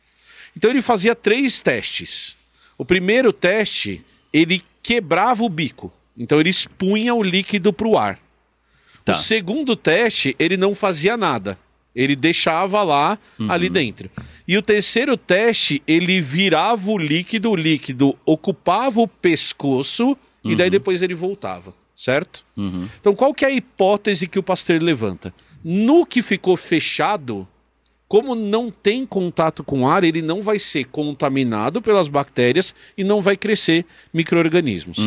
Então, 0.57 0.71
ele 0.71 0.83
fazia 0.83 1.15
três 1.15 1.61
testes. 1.61 2.37
O 2.77 2.85
primeiro 2.85 3.33
teste, 3.33 4.03
ele 4.33 4.63
quebrava 4.83 5.45
o 5.45 5.49
bico. 5.49 5.93
Então, 6.17 6.41
ele 6.41 6.49
expunha 6.49 7.15
o 7.15 7.23
líquido 7.23 7.73
para 7.73 7.89
o 7.89 7.99
ar. 7.99 8.19
Tá. 9.05 9.13
O 9.13 9.19
segundo 9.19 9.77
teste, 9.77 10.35
ele 10.39 10.57
não 10.57 10.75
fazia 10.75 11.17
nada. 11.17 11.59
Ele 11.95 12.17
deixava 12.17 12.83
lá, 12.83 13.19
ali 13.49 13.69
dentro. 13.69 14.11
E 14.47 14.57
o 14.57 14.63
terceiro 14.63 15.17
teste, 15.17 15.83
ele 15.87 16.21
virava 16.21 16.91
o 16.91 16.99
líquido, 16.99 17.51
o 17.51 17.57
líquido 17.57 18.17
ocupava 18.25 19.01
o 19.01 19.09
pescoço 19.09 20.17
e 20.53 20.57
daí 20.57 20.71
depois 20.71 21.03
ele 21.03 21.15
voltava, 21.15 21.75
certo? 21.95 22.45
Uhum. 22.57 22.89
Então 23.01 23.15
qual 23.15 23.35
que 23.35 23.45
é 23.45 23.49
a 23.49 23.53
hipótese 23.53 24.27
que 24.27 24.39
o 24.39 24.43
Pasteur 24.43 24.83
levanta? 24.83 25.33
No 25.63 26.07
que 26.07 26.23
ficou 26.23 26.57
fechado, 26.57 27.47
como 28.07 28.35
não 28.35 28.71
tem 28.71 29.05
contato 29.05 29.63
com 29.63 29.87
ar, 29.87 30.03
ele 30.03 30.23
não 30.23 30.41
vai 30.41 30.59
ser 30.59 30.87
contaminado 30.87 31.83
pelas 31.83 32.09
bactérias 32.09 32.75
e 32.97 33.05
não 33.05 33.21
vai 33.21 33.37
crescer 33.37 33.85
micro-organismos. 34.15 34.99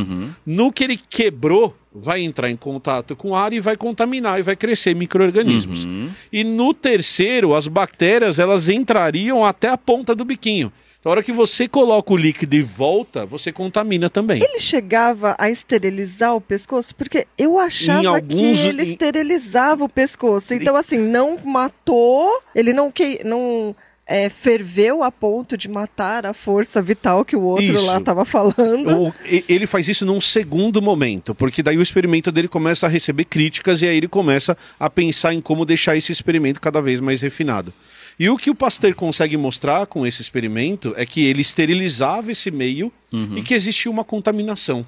No 0.45 0.71
que 0.71 0.83
ele 0.83 0.97
quebrou, 0.97 1.75
vai 1.93 2.21
entrar 2.21 2.49
em 2.49 2.55
contato 2.55 3.15
com 3.15 3.35
ar 3.35 3.51
e 3.53 3.59
vai 3.59 3.75
contaminar 3.75 4.39
e 4.39 4.43
vai 4.43 4.55
crescer 4.55 4.95
micro-organismos. 4.95 5.87
E 6.31 6.43
no 6.43 6.73
terceiro, 6.73 7.53
as 7.53 7.67
bactérias 7.67 8.39
elas 8.39 8.69
entrariam 8.69 9.45
até 9.45 9.67
a 9.69 9.77
ponta 9.77 10.15
do 10.15 10.23
biquinho. 10.23 10.71
Então, 10.99 11.11
a 11.11 11.13
hora 11.15 11.23
que 11.23 11.31
você 11.31 11.67
coloca 11.67 12.13
o 12.13 12.15
líquido 12.17 12.55
e 12.55 12.61
volta, 12.61 13.25
você 13.25 13.51
contamina 13.51 14.07
também. 14.07 14.39
Ele 14.39 14.59
chegava 14.59 15.35
a 15.39 15.49
esterilizar 15.49 16.35
o 16.35 16.39
pescoço? 16.39 16.93
Porque 16.95 17.25
eu 17.35 17.57
achava 17.57 18.07
alguns- 18.09 18.59
que 18.59 18.67
ele 18.67 18.83
esterilizava 18.83 19.83
o 19.83 19.89
pescoço. 19.89 20.53
Então, 20.53 20.75
assim, 20.75 20.99
não 20.99 21.39
matou, 21.43 22.29
ele 22.53 22.71
não, 22.71 22.91
que, 22.91 23.19
não 23.25 23.75
é, 24.11 24.29
ferveu 24.29 25.03
a 25.03 25.11
ponto 25.11 25.55
de 25.57 25.69
matar 25.69 26.25
a 26.25 26.33
força 26.33 26.81
vital 26.81 27.23
que 27.23 27.35
o 27.35 27.41
outro 27.41 27.63
Isso. 27.65 27.85
lá 27.85 27.97
estava 27.97 28.25
falando. 28.25 29.07
O- 29.07 29.13
e- 29.25 29.43
ele 29.47 29.65
faz 29.65 29.87
isso 29.87 30.05
num 30.05 30.19
segundo 30.21 30.81
momento, 30.81 31.33
porque 31.33 31.63
daí 31.63 31.77
o 31.77 31.81
experimento 31.81 32.31
dele 32.31 32.47
começa 32.47 32.85
a 32.85 32.89
receber 32.89 33.25
críticas 33.25 33.81
e 33.81 33.87
aí 33.87 33.97
ele 33.97 34.07
começa 34.07 34.57
a 34.79 34.89
pensar 34.89 35.33
em 35.33 35.41
como 35.41 35.65
deixar 35.65 35.95
esse 35.95 36.11
experimento 36.11 36.59
cada 36.59 36.81
vez 36.81 36.99
mais 36.99 37.21
refinado. 37.21 37.73
E 38.19 38.29
o 38.29 38.37
que 38.37 38.49
o 38.51 38.55
Pasteur 38.55 38.93
consegue 38.93 39.37
mostrar 39.37 39.85
com 39.87 40.05
esse 40.05 40.21
experimento 40.21 40.93
é 40.97 41.05
que 41.05 41.25
ele 41.25 41.41
esterilizava 41.41 42.31
esse 42.31 42.51
meio 42.51 42.91
e 43.35 43.41
que 43.41 43.53
existia 43.53 43.89
uma 43.89 44.03
contaminação. 44.03 44.85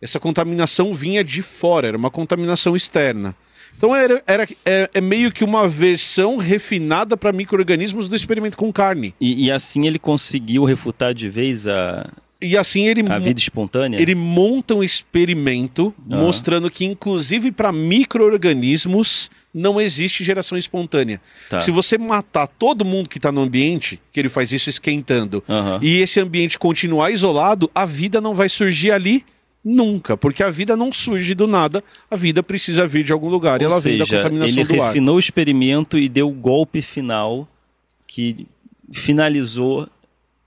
Essa 0.00 0.18
contaminação 0.18 0.94
vinha 0.94 1.22
de 1.22 1.42
fora, 1.42 1.88
era 1.88 1.96
uma 1.96 2.10
contaminação 2.10 2.74
externa. 2.74 3.34
Então 3.76 3.94
era, 3.96 4.22
era 4.26 4.46
é, 4.64 4.88
é 4.94 5.00
meio 5.00 5.32
que 5.32 5.42
uma 5.42 5.68
versão 5.68 6.36
refinada 6.36 7.16
para 7.16 7.32
micro-organismos 7.32 8.08
do 8.08 8.14
experimento 8.14 8.56
com 8.56 8.72
carne. 8.72 9.14
E, 9.20 9.46
e 9.46 9.50
assim 9.50 9.86
ele 9.86 9.98
conseguiu 9.98 10.64
refutar 10.64 11.12
de 11.12 11.28
vez 11.28 11.66
a, 11.66 12.08
E 12.40 12.56
assim 12.56 12.86
ele 12.86 13.02
a 13.10 13.18
vida 13.18 13.40
espontânea? 13.40 14.00
Ele 14.00 14.14
monta 14.14 14.74
um 14.74 14.82
experimento 14.84 15.92
Aham. 16.10 16.20
mostrando 16.20 16.70
que, 16.70 16.84
inclusive 16.84 17.50
para 17.50 17.72
micro-organismos, 17.72 19.30
não 19.52 19.80
existe 19.80 20.24
geração 20.24 20.56
espontânea. 20.56 21.20
Tá. 21.50 21.60
Se 21.60 21.70
você 21.70 21.98
matar 21.98 22.46
todo 22.46 22.84
mundo 22.84 23.08
que 23.08 23.18
está 23.18 23.30
no 23.30 23.40
ambiente, 23.40 24.00
que 24.12 24.20
ele 24.20 24.28
faz 24.28 24.52
isso 24.52 24.70
esquentando, 24.70 25.42
Aham. 25.48 25.78
e 25.82 25.98
esse 25.98 26.20
ambiente 26.20 26.58
continuar 26.58 27.10
isolado, 27.10 27.70
a 27.74 27.84
vida 27.84 28.20
não 28.20 28.32
vai 28.34 28.48
surgir 28.48 28.92
ali 28.92 29.24
nunca, 29.64 30.16
porque 30.16 30.42
a 30.42 30.50
vida 30.50 30.76
não 30.76 30.92
surge 30.92 31.34
do 31.34 31.46
nada, 31.46 31.82
a 32.10 32.16
vida 32.16 32.42
precisa 32.42 32.86
vir 32.86 33.04
de 33.04 33.12
algum 33.12 33.28
lugar 33.28 33.60
e 33.62 33.64
Ou 33.64 33.70
ela 33.72 33.80
vem 33.80 33.98
da 33.98 34.04
seja, 34.04 34.16
contaminação 34.16 34.62
ele 34.62 34.76
do 34.76 34.82
ar. 34.82 34.88
refinou 34.88 35.16
o 35.16 35.18
experimento 35.18 35.98
e 35.98 36.08
deu 36.08 36.28
o 36.28 36.32
golpe 36.32 36.82
final 36.82 37.48
que 38.06 38.46
finalizou 38.92 39.88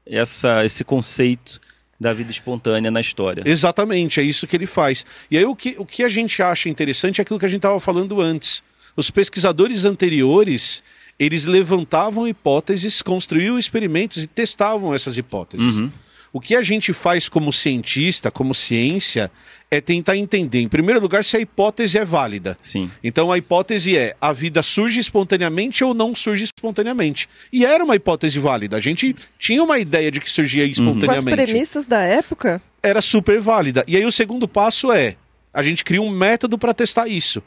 essa, 0.06 0.66
esse 0.66 0.84
conceito 0.84 1.60
da 2.00 2.14
vida 2.14 2.30
espontânea 2.30 2.92
na 2.92 3.00
história. 3.00 3.42
Exatamente, 3.46 4.20
é 4.20 4.24
isso 4.24 4.46
que 4.46 4.56
ele 4.56 4.68
faz. 4.68 5.06
E 5.32 5.38
aí 5.38 5.46
o 5.46 5.56
que, 5.56 5.76
o 5.78 5.86
que 5.86 6.04
a 6.04 6.10
gente 6.10 6.42
acha 6.44 6.68
interessante 6.70 7.20
é 7.20 7.22
aquilo 7.22 7.40
que 7.40 7.46
a 7.46 7.50
gente 7.50 7.60
estava 7.60 7.80
falando 7.80 8.20
antes. 8.22 8.62
Os 8.98 9.10
pesquisadores 9.10 9.86
anteriores, 9.86 10.84
eles 11.18 11.46
levantavam 11.46 12.28
hipóteses, 12.28 13.02
construíam 13.02 13.58
experimentos 13.58 14.24
e 14.24 14.28
testavam 14.28 14.94
essas 14.94 15.18
hipóteses. 15.18 15.78
Uhum. 15.78 15.92
O 16.36 16.42
que 16.42 16.54
a 16.54 16.62
gente 16.62 16.92
faz 16.92 17.30
como 17.30 17.54
cientista, 17.54 18.30
como 18.30 18.54
ciência, 18.54 19.32
é 19.72 19.80
tentar 19.80 20.18
entender, 20.18 20.60
em 20.60 20.68
primeiro 20.68 21.00
lugar, 21.00 21.24
se 21.24 21.38
a 21.38 21.40
hipótese 21.40 21.98
é 21.98 22.04
válida. 22.04 22.58
Sim. 22.62 22.92
Então 23.02 23.32
a 23.32 23.38
hipótese 23.38 23.98
é: 23.98 24.18
a 24.20 24.34
vida 24.34 24.62
surge 24.62 25.00
espontaneamente 25.00 25.82
ou 25.82 25.94
não 25.94 26.14
surge 26.14 26.44
espontaneamente? 26.44 27.30
E 27.54 27.66
era 27.66 27.82
uma 27.82 27.96
hipótese 27.96 28.38
válida. 28.38 28.76
A 28.76 28.82
gente 28.82 29.16
tinha 29.40 29.64
uma 29.64 29.80
ideia 29.80 30.12
de 30.12 30.20
que 30.20 30.30
surgia 30.30 30.66
Com 30.66 30.72
as 30.72 30.78
espontaneamente 30.78 31.36
premissas 31.38 31.86
da 31.86 32.02
época, 32.02 32.62
era 32.84 33.02
super 33.02 33.40
válida. 33.40 33.86
E 33.88 33.96
aí 33.96 34.06
o 34.06 34.12
segundo 34.12 34.46
passo 34.46 34.92
é, 34.92 35.16
a 35.54 35.64
gente 35.64 35.86
cria 35.86 36.02
um 36.02 36.10
método 36.10 36.58
para 36.58 36.74
testar 36.74 37.08
isso. 37.08 37.42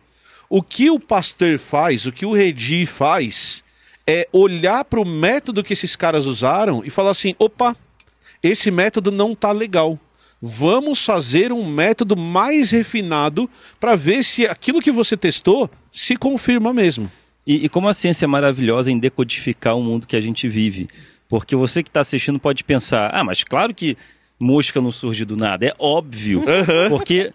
O 0.48 0.62
que 0.62 0.88
o 0.88 0.98
Pasteur 0.98 1.58
faz, 1.58 2.06
o 2.06 2.12
que 2.12 2.24
o 2.24 2.32
Redi 2.32 2.86
faz, 2.86 3.62
é 4.06 4.26
olhar 4.32 4.82
para 4.86 4.98
o 4.98 5.04
método 5.04 5.62
que 5.62 5.74
esses 5.74 5.94
caras 5.94 6.24
usaram 6.24 6.80
e 6.82 6.88
falar 6.88 7.10
assim, 7.10 7.34
opa, 7.38 7.76
esse 8.42 8.70
método 8.70 9.10
não 9.10 9.34
tá 9.34 9.52
legal. 9.52 9.98
Vamos 10.40 11.04
fazer 11.04 11.52
um 11.52 11.66
método 11.66 12.16
mais 12.16 12.70
refinado 12.70 13.50
para 13.80 13.96
ver 13.96 14.22
se 14.22 14.46
aquilo 14.46 14.80
que 14.80 14.92
você 14.92 15.16
testou 15.16 15.68
se 15.90 16.16
confirma 16.16 16.72
mesmo. 16.72 17.10
E, 17.46 17.64
e 17.64 17.68
como 17.68 17.88
a 17.88 17.94
ciência 17.94 18.24
é 18.24 18.28
maravilhosa 18.28 18.92
em 18.92 18.98
decodificar 18.98 19.76
o 19.76 19.82
mundo 19.82 20.06
que 20.06 20.14
a 20.14 20.20
gente 20.20 20.48
vive. 20.48 20.88
Porque 21.28 21.56
você 21.56 21.82
que 21.82 21.90
está 21.90 22.00
assistindo 22.00 22.38
pode 22.38 22.62
pensar, 22.62 23.10
ah, 23.12 23.24
mas 23.24 23.42
claro 23.42 23.74
que 23.74 23.96
mosca 24.38 24.80
não 24.80 24.92
surge 24.92 25.24
do 25.24 25.36
nada. 25.36 25.66
É 25.66 25.74
óbvio. 25.78 26.44
Porque 26.88 27.32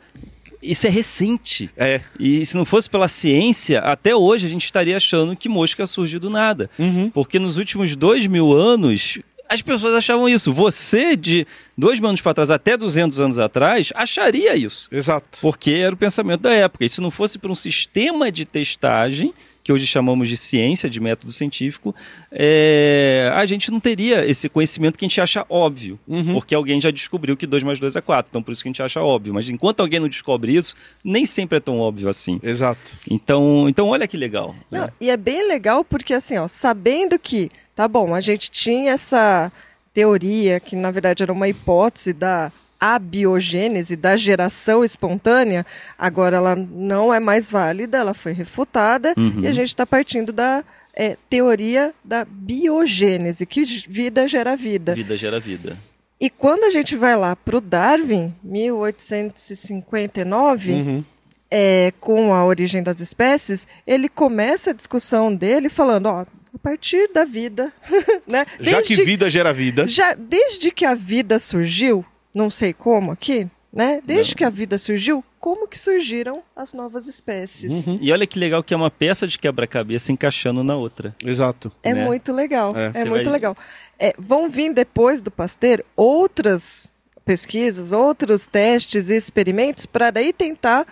isso 0.62 0.88
é 0.88 0.90
recente. 0.90 1.70
É. 1.76 2.02
E 2.18 2.46
se 2.46 2.56
não 2.56 2.64
fosse 2.64 2.90
pela 2.90 3.08
ciência, 3.08 3.80
até 3.80 4.16
hoje 4.16 4.48
a 4.48 4.50
gente 4.50 4.64
estaria 4.64 4.96
achando 4.96 5.36
que 5.36 5.50
mosca 5.50 5.86
surgiu 5.86 6.20
do 6.20 6.30
nada. 6.30 6.70
Uhum. 6.80 7.10
Porque 7.10 7.38
nos 7.38 7.58
últimos 7.58 7.96
dois 7.96 8.26
mil 8.28 8.54
anos, 8.54 9.20
as 9.50 9.62
pessoas 9.62 9.94
achavam 9.96 10.28
isso. 10.28 10.54
Você, 10.54 11.16
de 11.16 11.46
dois 11.78 12.00
mil 12.00 12.10
anos 12.10 12.22
para 12.22 12.34
trás 12.34 12.50
até 12.52 12.76
200 12.76 13.20
anos 13.20 13.40
atrás, 13.40 13.92
acharia 13.96 14.56
isso. 14.56 14.88
Exato. 14.92 15.40
Porque 15.42 15.72
era 15.72 15.94
o 15.94 15.98
pensamento 15.98 16.42
da 16.42 16.54
época. 16.54 16.86
E 16.86 16.90
se 16.90 17.02
não 17.02 17.12
fosse 17.12 17.38
por 17.38 17.52
um 17.52 17.56
sistema 17.56 18.32
de 18.32 18.46
testagem, 18.46 19.34
que 19.64 19.72
hoje 19.72 19.88
chamamos 19.88 20.28
de 20.28 20.36
ciência, 20.36 20.90
de 20.90 21.00
método 21.00 21.32
científico, 21.32 21.96
é, 22.32 23.32
a 23.34 23.46
gente 23.46 23.72
não 23.72 23.80
teria 23.80 24.26
esse 24.26 24.50
conhecimento 24.50 25.00
que 25.00 25.06
a 25.06 25.08
gente 25.08 25.22
acha 25.22 25.46
óbvio. 25.50 25.98
Porque 26.34 26.54
alguém 26.54 26.82
já 26.82 26.92
descobriu 26.92 27.38
que 27.38 27.48
2 27.48 27.64
mais 27.64 27.80
2 27.80 27.96
é 27.96 28.02
4. 28.02 28.30
Então 28.30 28.44
por 28.44 28.52
isso 28.52 28.62
que 28.62 28.68
a 28.68 28.72
gente 28.72 28.84
acha 28.84 29.02
óbvio. 29.02 29.34
Mas 29.34 29.48
enquanto 29.48 29.80
alguém 29.80 30.00
não 30.00 30.10
descobre 30.10 30.56
isso, 30.56 30.76
nem 31.04 31.26
sempre 31.26 31.58
é 31.58 31.62
tão 31.62 31.80
óbvio 31.80 32.10
assim. 32.10 32.40
Exato. 32.44 32.98
Então, 33.10 33.70
então 33.70 33.88
olha 33.88 34.08
que 34.08 34.18
legal. 34.18 34.54
né? 34.70 34.82
Não, 34.82 34.90
e 35.00 35.10
é 35.10 35.16
bem 35.18 35.48
legal 35.48 35.84
porque, 35.84 36.14
assim, 36.14 36.38
ó, 36.38 36.48
sabendo 36.48 37.18
que, 37.18 37.50
tá 37.76 37.88
bom, 37.88 38.14
a 38.14 38.22
gente 38.22 38.52
tinha 38.52 38.92
essa 38.92 39.52
teoria, 39.94 40.60
que 40.60 40.76
na 40.76 40.92
verdade 40.92 41.24
era 41.24 41.32
uma 41.32 41.48
hipótese 41.48 42.12
da 42.14 42.52
abiogênese, 42.96 43.96
da 43.96 44.16
geração 44.18 44.84
espontânea, 44.84 45.66
agora 45.98 46.38
ela 46.38 46.56
não 46.56 47.14
é 47.14 47.20
mais 47.20 47.50
válida, 47.52 47.98
ela 47.98 48.14
foi 48.14 48.32
refutada, 48.34 49.14
e 49.42 49.48
a 49.48 49.54
gente 49.54 49.70
está 49.70 49.86
partindo 49.86 50.32
da 50.34 50.64
é, 50.96 51.18
teoria 51.30 51.94
da 52.04 52.26
biogênese, 52.26 53.46
que 53.46 53.64
vida 53.88 54.28
gera 54.28 54.56
vida. 54.56 54.94
Vida 54.96 55.16
gera 55.18 55.40
vida. 55.40 55.78
E 56.22 56.30
quando 56.30 56.64
a 56.66 56.70
gente 56.70 56.96
vai 56.96 57.16
lá 57.18 57.36
para 57.36 57.58
o 57.58 57.62
Darwin, 57.62 58.34
1859, 58.44 60.72
Uhum. 60.72 61.04
é, 61.52 61.92
com 62.00 62.34
a 62.34 62.44
origem 62.46 62.82
das 62.82 63.00
espécies, 63.00 63.68
ele 63.86 64.08
começa 64.10 64.72
a 64.72 64.74
discussão 64.74 65.34
dele 65.36 65.70
falando, 65.70 66.08
ó, 66.08 66.22
a 66.22 66.58
partir 66.62 67.10
da 67.14 67.26
vida, 67.26 67.72
né? 68.28 68.46
Já 68.60 68.82
que 68.82 68.90
Desde- 68.96 69.06
vida 69.06 69.30
gera 69.30 69.52
vida. 69.52 69.88
já 69.88 70.14
desde 70.14 70.72
que 70.72 70.86
a 70.86 70.94
vida 70.96 71.40
surgiu, 71.40 72.06
não 72.34 72.50
sei 72.50 72.74
como 72.74 73.12
aqui, 73.12 73.48
né? 73.72 74.02
Desde 74.04 74.34
Não. 74.34 74.38
que 74.38 74.44
a 74.44 74.50
vida 74.50 74.78
surgiu, 74.78 75.24
como 75.40 75.68
que 75.68 75.78
surgiram 75.78 76.44
as 76.56 76.74
novas 76.74 77.08
espécies? 77.08 77.86
Uhum. 77.88 77.98
E 78.02 78.12
olha 78.12 78.26
que 78.28 78.38
legal 78.40 78.64
que 78.64 78.74
é 78.74 78.78
uma 78.78 78.92
peça 78.92 79.28
de 79.28 79.38
quebra-cabeça 79.38 80.12
encaixando 80.12 80.64
na 80.64 80.76
outra. 80.76 81.16
Exato. 81.24 81.72
É 81.82 81.94
né? 81.94 82.06
muito 82.06 82.32
legal. 82.32 82.74
É. 82.76 83.02
É, 83.02 83.06
muito 83.06 83.26
vai- 83.26 83.34
legal. 83.34 83.56
É, 84.00 84.14
vão 84.18 84.50
vir 84.50 84.74
depois 84.74 85.22
do 85.22 85.32
Pasteur 85.32 85.84
outras 85.96 86.92
pesquisas, 87.26 87.92
outros 87.94 88.48
testes 88.48 89.10
e 89.10 89.16
experimentos 89.16 89.86
para 89.86 90.12
daí 90.12 90.34
tentar 90.34 90.86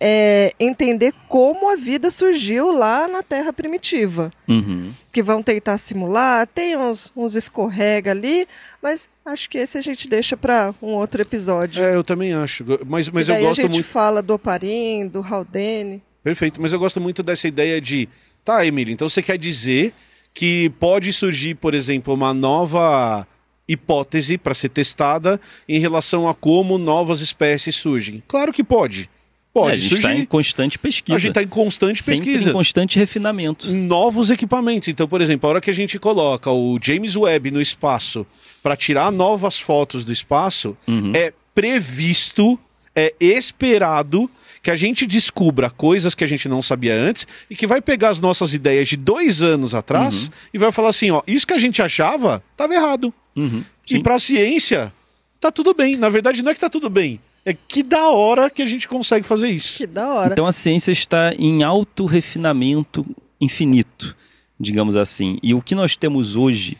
é, 0.00 0.54
entender 0.58 1.12
como 1.28 1.70
a 1.70 1.76
vida 1.76 2.10
surgiu 2.10 2.72
lá 2.72 3.06
na 3.06 3.22
Terra 3.22 3.52
primitiva. 3.52 4.32
Uhum. 4.48 4.90
Que 5.12 5.22
vão 5.22 5.42
tentar 5.42 5.76
simular, 5.76 6.46
tem 6.46 6.76
uns, 6.76 7.12
uns 7.14 7.34
escorrega 7.34 8.10
ali, 8.10 8.48
mas 8.82 9.10
acho 9.26 9.50
que 9.50 9.58
esse 9.58 9.76
a 9.76 9.82
gente 9.82 10.08
deixa 10.08 10.36
para 10.36 10.74
um 10.80 10.94
outro 10.94 11.20
episódio. 11.20 11.84
É, 11.84 11.94
eu 11.94 12.02
também 12.02 12.32
acho. 12.32 12.64
Mas, 12.86 13.10
mas 13.10 13.28
e 13.28 13.30
eu 13.30 13.34
daí 13.34 13.44
a 13.44 13.48
gosto 13.48 13.62
gente 13.62 13.72
muito. 13.72 13.86
fala 13.86 14.22
do 14.22 14.34
Oparim, 14.34 15.06
do 15.06 15.20
Haldane. 15.20 16.02
Perfeito, 16.24 16.60
mas 16.60 16.72
eu 16.72 16.78
gosto 16.78 17.00
muito 17.00 17.22
dessa 17.22 17.46
ideia 17.46 17.80
de. 17.80 18.08
Tá, 18.42 18.64
Emílio, 18.64 18.92
então 18.92 19.08
você 19.08 19.22
quer 19.22 19.36
dizer 19.36 19.92
que 20.32 20.70
pode 20.80 21.12
surgir, 21.12 21.56
por 21.56 21.74
exemplo, 21.74 22.14
uma 22.14 22.32
nova 22.32 23.26
hipótese 23.68 24.38
para 24.38 24.54
ser 24.54 24.70
testada 24.70 25.40
em 25.68 25.78
relação 25.78 26.26
a 26.26 26.34
como 26.34 26.78
novas 26.78 27.20
espécies 27.20 27.76
surgem? 27.76 28.22
Claro 28.26 28.52
que 28.52 28.64
pode. 28.64 29.10
Pode 29.52 29.70
É, 29.70 29.72
a 29.72 29.76
gente 29.76 29.94
está 29.94 30.14
em 30.14 30.24
constante 30.24 30.78
pesquisa. 30.78 31.16
A 31.16 31.18
gente 31.18 31.30
está 31.30 31.42
em 31.42 31.48
constante 31.48 32.02
Sempre 32.02 32.20
pesquisa. 32.24 32.50
em 32.50 32.52
constante 32.52 32.98
refinamento. 32.98 33.66
novos 33.72 34.30
equipamentos. 34.30 34.88
Então, 34.88 35.08
por 35.08 35.20
exemplo, 35.20 35.48
a 35.48 35.50
hora 35.50 35.60
que 35.60 35.70
a 35.70 35.74
gente 35.74 35.98
coloca 35.98 36.50
o 36.52 36.78
James 36.80 37.16
Webb 37.16 37.50
no 37.50 37.60
espaço 37.60 38.24
para 38.62 38.76
tirar 38.76 39.10
novas 39.10 39.58
fotos 39.58 40.04
do 40.04 40.12
espaço, 40.12 40.76
Uhum. 40.86 41.10
é 41.14 41.32
previsto, 41.54 42.58
é 42.94 43.12
esperado 43.20 44.30
que 44.62 44.70
a 44.70 44.76
gente 44.76 45.06
descubra 45.06 45.70
coisas 45.70 46.14
que 46.14 46.22
a 46.22 46.26
gente 46.26 46.48
não 46.48 46.60
sabia 46.62 46.94
antes 46.94 47.26
e 47.48 47.56
que 47.56 47.66
vai 47.66 47.80
pegar 47.80 48.10
as 48.10 48.20
nossas 48.20 48.52
ideias 48.52 48.86
de 48.88 48.96
dois 48.96 49.42
anos 49.42 49.74
atrás 49.74 50.24
Uhum. 50.26 50.30
e 50.54 50.58
vai 50.58 50.70
falar 50.70 50.90
assim, 50.90 51.10
ó, 51.10 51.22
isso 51.26 51.46
que 51.46 51.54
a 51.54 51.58
gente 51.58 51.80
achava 51.82 52.42
estava 52.52 52.74
errado. 52.74 53.12
Uhum. 53.34 53.64
E 53.90 54.00
para 54.00 54.16
a 54.16 54.18
ciência 54.18 54.92
tá 55.40 55.50
tudo 55.50 55.72
bem. 55.74 55.96
Na 55.96 56.08
verdade, 56.10 56.42
não 56.42 56.50
é 56.52 56.54
que 56.54 56.60
tá 56.60 56.68
tudo 56.70 56.90
bem. 56.90 57.18
É 57.44 57.54
que 57.54 57.82
da 57.82 58.10
hora 58.10 58.50
que 58.50 58.60
a 58.62 58.66
gente 58.66 58.86
consegue 58.86 59.26
fazer 59.26 59.48
isso. 59.48 59.78
Que 59.78 59.86
da 59.86 60.12
hora. 60.12 60.32
Então 60.32 60.46
a 60.46 60.52
ciência 60.52 60.92
está 60.92 61.32
em 61.38 61.62
alto 61.62 62.04
refinamento 62.04 63.04
infinito, 63.40 64.14
digamos 64.58 64.94
assim. 64.96 65.38
E 65.42 65.54
o 65.54 65.62
que 65.62 65.74
nós 65.74 65.96
temos 65.96 66.36
hoje 66.36 66.76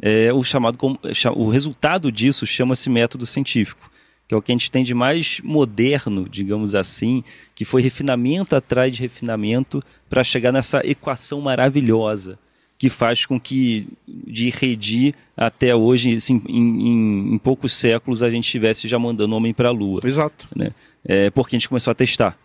é 0.00 0.32
o 0.32 0.42
chamado 0.42 0.78
como- 0.78 0.98
o 1.36 1.48
resultado 1.48 2.12
disso 2.12 2.46
chama-se 2.46 2.88
método 2.88 3.26
científico, 3.26 3.90
que 4.28 4.34
é 4.34 4.36
o 4.36 4.42
que 4.42 4.52
a 4.52 4.54
gente 4.54 4.70
tem 4.70 4.84
de 4.84 4.94
mais 4.94 5.40
moderno, 5.42 6.28
digamos 6.28 6.74
assim, 6.74 7.24
que 7.54 7.64
foi 7.64 7.82
refinamento 7.82 8.54
atrás 8.54 8.94
de 8.94 9.02
refinamento 9.02 9.82
para 10.08 10.22
chegar 10.22 10.52
nessa 10.52 10.80
equação 10.84 11.40
maravilhosa 11.40 12.38
que 12.84 12.90
faz 12.90 13.24
com 13.24 13.40
que 13.40 13.88
de 14.06 14.50
Redi 14.50 15.14
até 15.34 15.74
hoje, 15.74 16.16
assim, 16.16 16.42
em, 16.46 16.58
em- 16.88 17.34
em 17.34 17.38
poucos 17.38 17.72
séculos, 17.72 18.22
a 18.22 18.28
gente 18.28 18.44
estivesse 18.44 18.86
já 18.86 18.98
mandando 18.98 19.34
homem 19.34 19.54
para 19.54 19.70
a 19.70 19.72
Lua 19.72 20.00
Exato. 20.04 20.46
né? 20.54 20.70
É, 21.02 21.30
porque 21.30 21.56
a 21.56 21.58
gente 21.58 21.68
começou 21.68 21.90
a 21.90 21.94
testar 21.94 22.38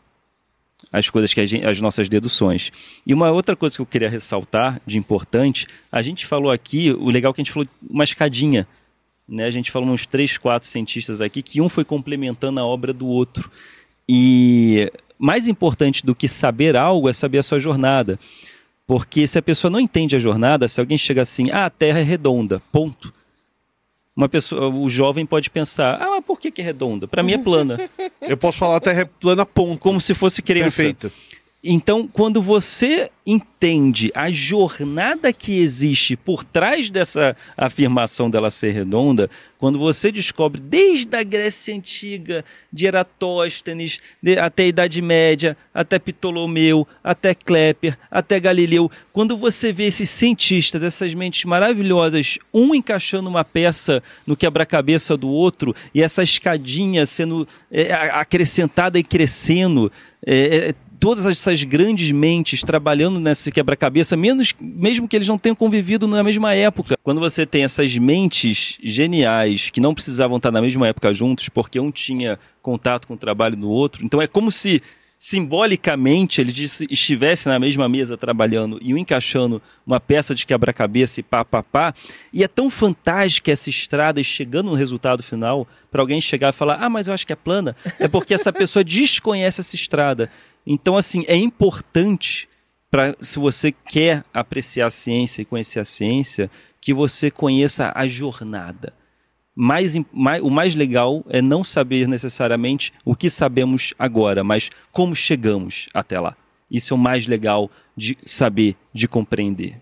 as 0.93 1.09
coisas 1.09 1.33
que 1.33 1.45
gente, 1.45 1.65
as 1.65 1.81
nossas 1.81 2.07
deduções. 2.07 2.71
E 3.05 3.13
uma 3.13 3.29
outra 3.31 3.53
coisa 3.53 3.75
que 3.75 3.81
eu 3.81 3.85
queria 3.85 4.09
ressaltar 4.09 4.81
de 4.87 4.97
importante, 4.97 5.67
a 5.91 6.01
gente 6.01 6.25
falou 6.25 6.49
aqui, 6.49 6.89
o 6.91 7.09
legal 7.09 7.31
é 7.31 7.33
que 7.35 7.41
a 7.41 7.43
gente 7.43 7.51
falou 7.51 7.67
uma 7.89 8.05
escadinha, 8.05 8.65
né? 9.27 9.43
A 9.43 9.51
gente 9.51 9.71
falou 9.71 9.89
uns 9.89 10.05
três, 10.05 10.37
quatro 10.37 10.69
cientistas 10.69 11.19
aqui 11.19 11.41
que 11.43 11.59
um 11.59 11.67
foi 11.67 11.83
complementando 11.83 12.61
a 12.61 12.65
obra 12.65 12.93
do 12.93 13.07
outro. 13.07 13.51
E 14.07 14.89
mais 15.19 15.49
importante 15.49 16.05
do 16.05 16.15
que 16.15 16.29
saber 16.29 16.77
algo 16.77 17.09
é 17.09 17.13
saber 17.13 17.39
a 17.39 17.43
sua 17.43 17.59
jornada. 17.59 18.17
Porque 18.89 19.27
se 19.27 19.37
a 19.37 19.41
pessoa 19.43 19.69
não 19.69 19.79
entende 19.79 20.15
a 20.15 20.19
jornada, 20.19 20.67
se 20.67 20.79
alguém 20.79 20.97
chega 20.97 21.21
assim, 21.21 21.51
ah, 21.51 21.65
a 21.65 21.69
Terra 21.69 21.99
é 21.99 22.01
redonda, 22.01 22.59
ponto. 22.71 23.13
Uma 24.15 24.27
pessoa, 24.27 24.67
o 24.67 24.89
jovem 24.89 25.27
pode 25.27 25.47
pensar, 25.47 26.01
ah, 26.01 26.09
mas 26.09 26.25
por 26.25 26.39
que, 26.39 26.49
que 26.49 26.59
é 26.59 26.65
redonda? 26.65 27.07
Para 27.07 27.21
mim 27.21 27.33
é 27.33 27.37
plana. 27.37 27.77
Eu 28.19 28.35
posso 28.35 28.57
falar 28.57 28.77
a 28.77 28.79
Terra 28.79 29.01
é 29.01 29.05
plana, 29.05 29.45
ponto. 29.45 29.77
Como 29.77 30.01
se 30.01 30.15
fosse 30.15 30.41
criança. 30.41 30.77
Perfeito. 30.77 31.11
Então, 31.61 32.07
quando 32.07 32.41
você 32.41 33.11
entende 33.25 34.09
a 34.15 34.31
jornada 34.31 35.33
que 35.33 35.59
existe 35.59 36.15
por 36.15 36.41
trás 36.45 36.89
dessa 36.89 37.35
afirmação 37.57 38.29
dela 38.29 38.49
ser 38.49 38.71
redonda, 38.71 39.29
quando 39.57 39.77
você 39.77 40.09
descobre 40.09 40.61
desde 40.61 41.13
a 41.17 41.21
Grécia 41.21 41.75
Antiga, 41.75 42.45
de 42.71 42.85
Eratóstenes, 42.85 43.99
de- 44.23 44.39
até 44.39 44.63
a 44.63 44.67
Idade 44.67 45.01
Média, 45.01 45.57
até 45.73 45.99
Ptolomeu, 45.99 46.87
até 47.03 47.35
Kepler, 47.35 47.97
até 48.09 48.39
Galileu, 48.39 48.89
quando 49.11 49.35
você 49.35 49.73
vê 49.73 49.83
esses 49.87 50.09
cientistas, 50.09 50.81
essas 50.81 51.13
mentes 51.13 51.43
maravilhosas, 51.43 52.39
um 52.53 52.73
encaixando 52.73 53.29
uma 53.29 53.43
peça 53.43 54.01
no 54.25 54.37
quebra-cabeça 54.37 55.17
do 55.17 55.27
outro 55.27 55.75
e 55.93 56.01
essa 56.01 56.23
escadinha 56.23 57.05
sendo 57.05 57.45
é, 57.69 57.91
acrescentada 57.91 58.97
e 58.97 59.03
crescendo, 59.03 59.91
é, 60.25 60.69
é, 60.69 60.73
todas 60.99 61.25
essas 61.25 61.63
grandes 61.63 62.11
mentes 62.11 62.61
trabalhando 62.61 63.19
nesse 63.19 63.51
quebra-cabeça, 63.51 64.17
menos, 64.17 64.53
mesmo 64.59 65.07
que 65.07 65.15
eles 65.15 65.27
não 65.27 65.37
tenham 65.37 65.55
convivido 65.55 66.07
na 66.07 66.23
mesma 66.23 66.53
época. 66.53 66.97
Quando 67.01 67.19
você 67.19 67.45
tem 67.45 67.63
essas 67.63 67.97
mentes 67.97 68.77
geniais 68.83 69.69
que 69.69 69.79
não 69.79 69.93
precisavam 69.93 70.37
estar 70.37 70.51
na 70.51 70.61
mesma 70.61 70.87
época 70.87 71.13
juntos, 71.13 71.49
porque 71.49 71.79
um 71.79 71.91
tinha 71.91 72.37
contato 72.61 73.07
com 73.07 73.13
o 73.13 73.17
trabalho 73.17 73.55
do 73.55 73.69
outro, 73.69 74.05
então 74.05 74.21
é 74.21 74.27
como 74.27 74.51
se 74.51 74.81
simbolicamente 75.19 76.39
eles 76.39 76.79
estivessem 76.89 77.51
na 77.51 77.59
mesma 77.59 77.89
mesa 77.89 78.17
trabalhando 78.17 78.79
e 78.81 78.93
encaixando 78.93 79.61
uma 79.85 79.99
peça 79.99 80.33
de 80.33 80.45
quebra-cabeça 80.45 81.19
e 81.19 81.23
pá, 81.23 81.43
pá, 81.43 81.61
pá. 81.61 81.93
E 82.31 82.41
é 82.41 82.47
tão 82.47 82.69
fantástica 82.69 83.51
essa 83.51 83.69
estrada 83.69 84.21
e 84.21 84.23
chegando 84.23 84.69
no 84.69 84.77
resultado 84.77 85.21
final, 85.21 85.67
para 85.91 86.01
alguém 86.01 86.21
chegar 86.21 86.49
e 86.49 86.53
falar, 86.53 86.75
ah, 86.75 86.89
mas 86.89 87.09
eu 87.09 87.13
acho 87.13 87.27
que 87.27 87.33
é 87.33 87.35
plana, 87.35 87.75
é 87.99 88.07
porque 88.07 88.33
essa 88.33 88.53
pessoa 88.53 88.81
desconhece 88.85 89.59
essa 89.59 89.75
estrada. 89.75 90.31
Então, 90.65 90.95
assim, 90.97 91.23
é 91.27 91.35
importante 91.35 92.47
para 92.91 93.15
se 93.19 93.37
você 93.39 93.71
quer 93.71 94.23
apreciar 94.33 94.87
a 94.87 94.91
ciência 94.91 95.41
e 95.41 95.45
conhecer 95.45 95.79
a 95.79 95.85
ciência, 95.85 96.49
que 96.81 96.93
você 96.93 97.29
conheça 97.29 97.91
a 97.95 98.07
jornada. 98.07 98.93
Mais, 99.55 99.95
im- 99.95 100.05
mai- 100.11 100.41
o 100.41 100.49
mais 100.49 100.73
legal 100.73 101.23
é 101.29 101.41
não 101.41 101.63
saber 101.63 102.07
necessariamente 102.07 102.93
o 103.03 103.15
que 103.15 103.29
sabemos 103.29 103.93
agora, 103.99 104.43
mas 104.43 104.69
como 104.91 105.15
chegamos 105.15 105.87
até 105.93 106.19
lá. 106.19 106.35
Isso 106.71 106.93
é 106.93 106.95
o 106.95 106.99
mais 106.99 107.27
legal 107.27 107.69
de 107.95 108.17
saber, 108.25 108.75
de 108.93 109.07
compreender. 109.07 109.77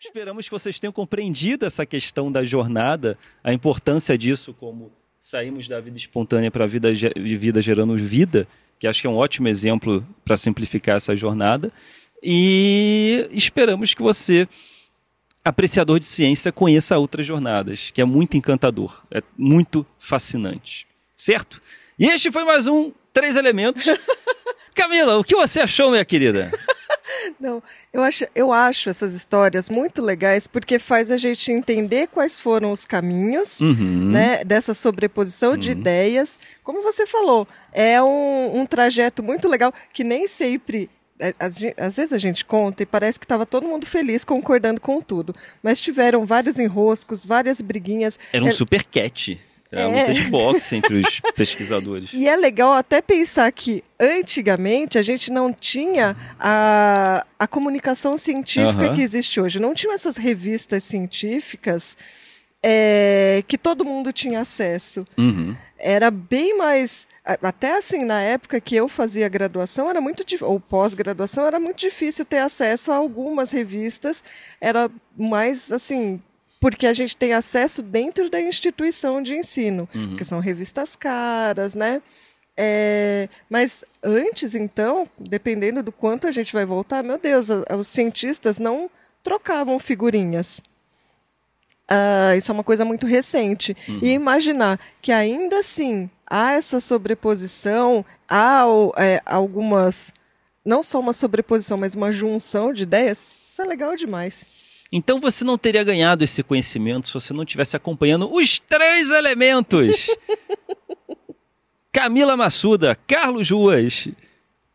Esperamos 0.00 0.46
que 0.46 0.52
vocês 0.52 0.78
tenham 0.78 0.92
compreendido 0.92 1.66
essa 1.66 1.84
questão 1.84 2.30
da 2.30 2.44
jornada, 2.44 3.18
a 3.42 3.52
importância 3.52 4.16
disso, 4.16 4.54
como 4.54 4.92
saímos 5.20 5.66
da 5.66 5.80
vida 5.80 5.96
espontânea 5.96 6.50
para 6.50 6.64
a 6.64 6.68
vida, 6.68 6.90
vida 7.16 7.60
gerando 7.60 7.96
vida, 7.96 8.46
que 8.78 8.86
acho 8.86 9.00
que 9.00 9.06
é 9.06 9.10
um 9.10 9.16
ótimo 9.16 9.48
exemplo 9.48 10.06
para 10.24 10.36
simplificar 10.36 10.96
essa 10.96 11.14
jornada. 11.16 11.72
E 12.22 13.28
esperamos 13.30 13.94
que 13.94 14.02
você, 14.02 14.48
apreciador 15.44 15.98
de 15.98 16.04
ciência, 16.04 16.52
conheça 16.52 16.98
outras 16.98 17.26
jornadas, 17.26 17.90
que 17.92 18.00
é 18.00 18.04
muito 18.04 18.36
encantador, 18.36 19.02
é 19.10 19.22
muito 19.36 19.86
fascinante. 19.98 20.86
Certo? 21.16 21.60
E 21.98 22.06
este 22.06 22.30
foi 22.30 22.44
mais 22.44 22.66
um 22.66 22.92
Três 23.12 23.36
Elementos. 23.36 23.84
Camila, 24.74 25.18
o 25.18 25.24
que 25.24 25.34
você 25.34 25.60
achou, 25.60 25.90
minha 25.90 26.04
querida? 26.04 26.50
Não, 27.40 27.62
eu 27.92 28.02
acho, 28.02 28.26
eu 28.34 28.52
acho 28.52 28.90
essas 28.90 29.14
histórias 29.14 29.70
muito 29.70 30.02
legais 30.02 30.46
porque 30.46 30.78
faz 30.78 31.10
a 31.12 31.16
gente 31.16 31.52
entender 31.52 32.08
quais 32.08 32.40
foram 32.40 32.72
os 32.72 32.84
caminhos 32.84 33.60
Uhum. 33.60 34.10
né, 34.10 34.42
dessa 34.44 34.74
sobreposição 34.74 35.56
de 35.56 35.70
ideias. 35.72 36.38
Como 36.64 36.82
você 36.82 37.06
falou, 37.06 37.46
é 37.72 38.02
um, 38.02 38.60
um 38.60 38.66
trajeto 38.66 39.22
muito 39.22 39.46
legal 39.48 39.72
que 39.92 40.02
nem 40.02 40.26
sempre. 40.26 40.90
é, 41.20 41.34
Às, 41.38 41.56
às 41.76 41.96
vezes 41.96 42.12
a 42.12 42.18
gente 42.18 42.44
conta 42.44 42.82
e 42.82 42.86
parece 42.86 43.18
que 43.20 43.24
estava 43.24 43.46
todo 43.46 43.66
mundo 43.66 43.86
feliz 43.86 44.24
concordando 44.24 44.80
com 44.80 45.00
tudo. 45.00 45.34
Mas 45.62 45.80
tiveram 45.80 46.24
vários 46.26 46.58
enroscos, 46.58 47.24
várias 47.24 47.60
briguinhas. 47.60 48.18
Era 48.32 48.44
um 48.44 48.48
É- 48.48 48.52
super 48.52 48.84
cat. 48.84 49.40
Uma 49.70 49.80
É. 49.82 50.00
luta 50.06 50.12
de 50.14 50.22
boxe 50.30 50.76
entre 50.76 50.94
os 50.96 51.20
pesquisadores. 51.36 52.10
E 52.12 52.26
é 52.26 52.34
legal 52.36 52.72
até 52.72 53.02
pensar 53.02 53.50
que 53.52 53.84
antigamente 54.00 54.96
a 54.98 55.02
gente 55.02 55.30
não 55.30 55.52
tinha 55.52 56.16
a, 56.40 57.26
a 57.38 57.46
comunicação 57.46 58.16
científica 58.16 58.92
que 58.94 59.02
existe 59.02 59.40
hoje. 59.40 59.58
Não 59.58 59.74
tinham 59.74 59.92
essas 59.92 60.16
revistas 60.16 60.84
científicas 60.84 61.96
é, 62.62 63.42
que 63.46 63.58
todo 63.58 63.84
mundo 63.84 64.12
tinha 64.12 64.40
acesso. 64.40 65.06
Uhum. 65.16 65.54
Era 65.78 66.10
bem 66.10 66.56
mais. 66.56 67.06
Até 67.42 67.76
assim, 67.76 68.04
na 68.04 68.22
época 68.22 68.58
que 68.58 68.74
eu 68.74 68.88
fazia 68.88 69.28
graduação, 69.28 69.90
era 69.90 70.00
muito 70.00 70.24
ou 70.40 70.58
pós-graduação, 70.58 71.44
era 71.46 71.60
muito 71.60 71.78
difícil 71.78 72.24
ter 72.24 72.38
acesso 72.38 72.90
a 72.90 72.96
algumas 72.96 73.50
revistas. 73.50 74.24
Era 74.60 74.90
mais 75.14 75.70
assim, 75.70 76.20
porque 76.60 76.86
a 76.86 76.92
gente 76.92 77.16
tem 77.16 77.32
acesso 77.32 77.82
dentro 77.82 78.28
da 78.28 78.40
instituição 78.40 79.22
de 79.22 79.36
ensino, 79.36 79.88
que 80.16 80.24
são 80.24 80.40
revistas 80.40 80.96
caras, 80.96 81.74
né? 81.74 82.02
É, 82.60 83.28
mas 83.48 83.84
antes, 84.02 84.56
então, 84.56 85.08
dependendo 85.16 85.80
do 85.80 85.92
quanto 85.92 86.26
a 86.26 86.32
gente 86.32 86.52
vai 86.52 86.64
voltar, 86.64 87.04
meu 87.04 87.16
Deus, 87.16 87.48
os 87.78 87.86
cientistas 87.86 88.58
não 88.58 88.90
trocavam 89.22 89.78
figurinhas. 89.78 90.60
Ah, 91.88 92.34
isso 92.36 92.50
é 92.50 92.54
uma 92.54 92.64
coisa 92.64 92.84
muito 92.84 93.06
recente. 93.06 93.76
E 94.02 94.10
imaginar 94.10 94.78
que 95.00 95.10
ainda 95.10 95.60
assim 95.60 96.10
há 96.26 96.52
essa 96.52 96.80
sobreposição, 96.80 98.04
há 98.28 98.64
é, 98.96 99.22
algumas. 99.24 100.12
Não 100.64 100.82
só 100.82 101.00
uma 101.00 101.14
sobreposição, 101.14 101.78
mas 101.78 101.94
uma 101.94 102.12
junção 102.12 102.72
de 102.72 102.82
ideias, 102.82 103.26
isso 103.46 103.62
é 103.62 103.64
legal 103.64 103.96
demais. 103.96 104.46
Então 104.90 105.20
você 105.20 105.44
não 105.44 105.58
teria 105.58 105.84
ganhado 105.84 106.24
esse 106.24 106.42
conhecimento 106.42 107.08
se 107.08 107.14
você 107.14 107.32
não 107.34 107.42
estivesse 107.42 107.76
acompanhando 107.76 108.32
os 108.32 108.58
três 108.58 109.10
elementos. 109.10 110.08
Camila 111.92 112.36
Massuda, 112.36 112.96
Carlos 113.06 113.50
Ruas 113.50 114.08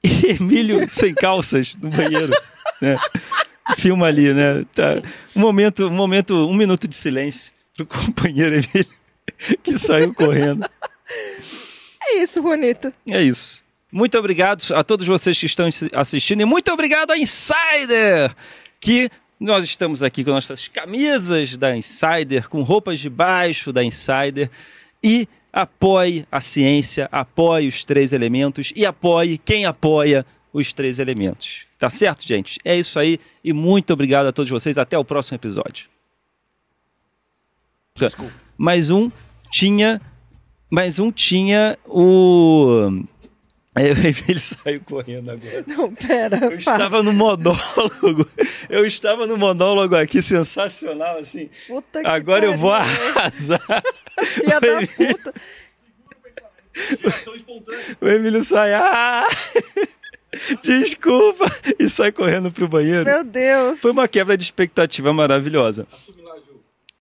e 0.03 0.27
Emílio 0.39 0.87
sem 0.89 1.13
calças 1.13 1.75
no 1.75 1.89
banheiro. 1.89 2.33
né? 2.81 2.97
Filma 3.77 4.07
ali, 4.07 4.33
né? 4.33 4.65
Tá. 4.73 5.01
Um 5.35 5.39
momento, 5.39 5.87
um 5.87 5.91
momento, 5.91 6.47
um 6.47 6.53
minuto 6.53 6.87
de 6.87 6.95
silêncio 6.95 7.51
pro 7.75 7.85
companheiro 7.85 8.55
Emílio 8.55 9.03
que 9.63 9.77
saiu 9.77 10.13
correndo. 10.13 10.69
É 12.01 12.17
isso, 12.17 12.41
Juanito. 12.41 12.93
É 13.09 13.21
isso. 13.21 13.63
Muito 13.91 14.17
obrigado 14.17 14.63
a 14.73 14.83
todos 14.83 15.05
vocês 15.05 15.37
que 15.39 15.45
estão 15.45 15.69
assistindo 15.93 16.41
e 16.41 16.45
muito 16.45 16.71
obrigado 16.71 17.11
a 17.11 17.17
Insider, 17.17 18.35
que 18.79 19.09
nós 19.43 19.65
estamos 19.65 20.01
aqui 20.01 20.23
com 20.23 20.31
nossas 20.31 20.69
camisas 20.69 21.57
da 21.57 21.75
Insider, 21.75 22.47
com 22.47 22.61
roupas 22.61 22.97
de 22.97 23.09
baixo 23.09 23.73
da 23.73 23.83
Insider 23.83 24.49
e 25.03 25.27
apoie 25.51 26.25
a 26.31 26.39
ciência, 26.39 27.09
apoie 27.11 27.67
os 27.67 27.83
três 27.83 28.13
elementos 28.13 28.71
e 28.73 28.85
apoie 28.85 29.37
quem 29.37 29.65
apoia 29.65 30.25
os 30.53 30.71
três 30.71 30.97
elementos. 30.97 31.65
Tá 31.77 31.89
certo, 31.89 32.25
gente? 32.25 32.57
É 32.63 32.73
isso 32.73 32.97
aí 32.97 33.19
e 33.43 33.51
muito 33.51 33.91
obrigado 33.91 34.27
a 34.27 34.31
todos 34.31 34.49
vocês. 34.49 34.77
Até 34.77 34.97
o 34.97 35.03
próximo 35.03 35.35
episódio. 35.35 35.89
Mais 38.57 38.89
um 38.89 39.11
tinha 39.51 40.01
mais 40.71 40.99
um 40.99 41.11
tinha 41.11 41.77
o. 41.85 43.03
É, 43.75 43.89
Ele 44.29 44.39
saiu 44.39 44.81
correndo 44.85 45.31
agora. 45.31 45.63
Não, 45.65 45.93
pera. 45.93 46.37
Eu 46.43 46.57
estava 46.57 47.01
no 47.01 47.11
monólogo. 47.11 48.29
Eu 48.69 48.85
estava 48.85 49.25
no 49.25 49.35
monólogo 49.37 49.95
aqui, 49.95 50.21
sensacional, 50.21 51.17
assim. 51.17 51.49
Puta 51.67 52.01
que 52.01 52.07
Agora 52.07 52.45
eu 52.45 52.57
vou 52.57 52.71
arrasar. 52.71 53.59
Filha 54.21 54.59
da 54.59 54.87
puta. 54.95 55.33
O 57.99 58.07
Emílio 58.07 58.43
sai. 58.43 58.73
Ah! 58.73 59.27
Desculpa! 60.63 61.45
E 61.79 61.87
sai 61.89 62.11
correndo 62.11 62.51
pro 62.51 62.67
banheiro. 62.67 63.05
Meu 63.05 63.23
Deus. 63.23 63.79
Foi 63.79 63.91
uma 63.91 64.07
quebra 64.07 64.37
de 64.37 64.43
expectativa 64.43 65.13
maravilhosa. 65.13 65.87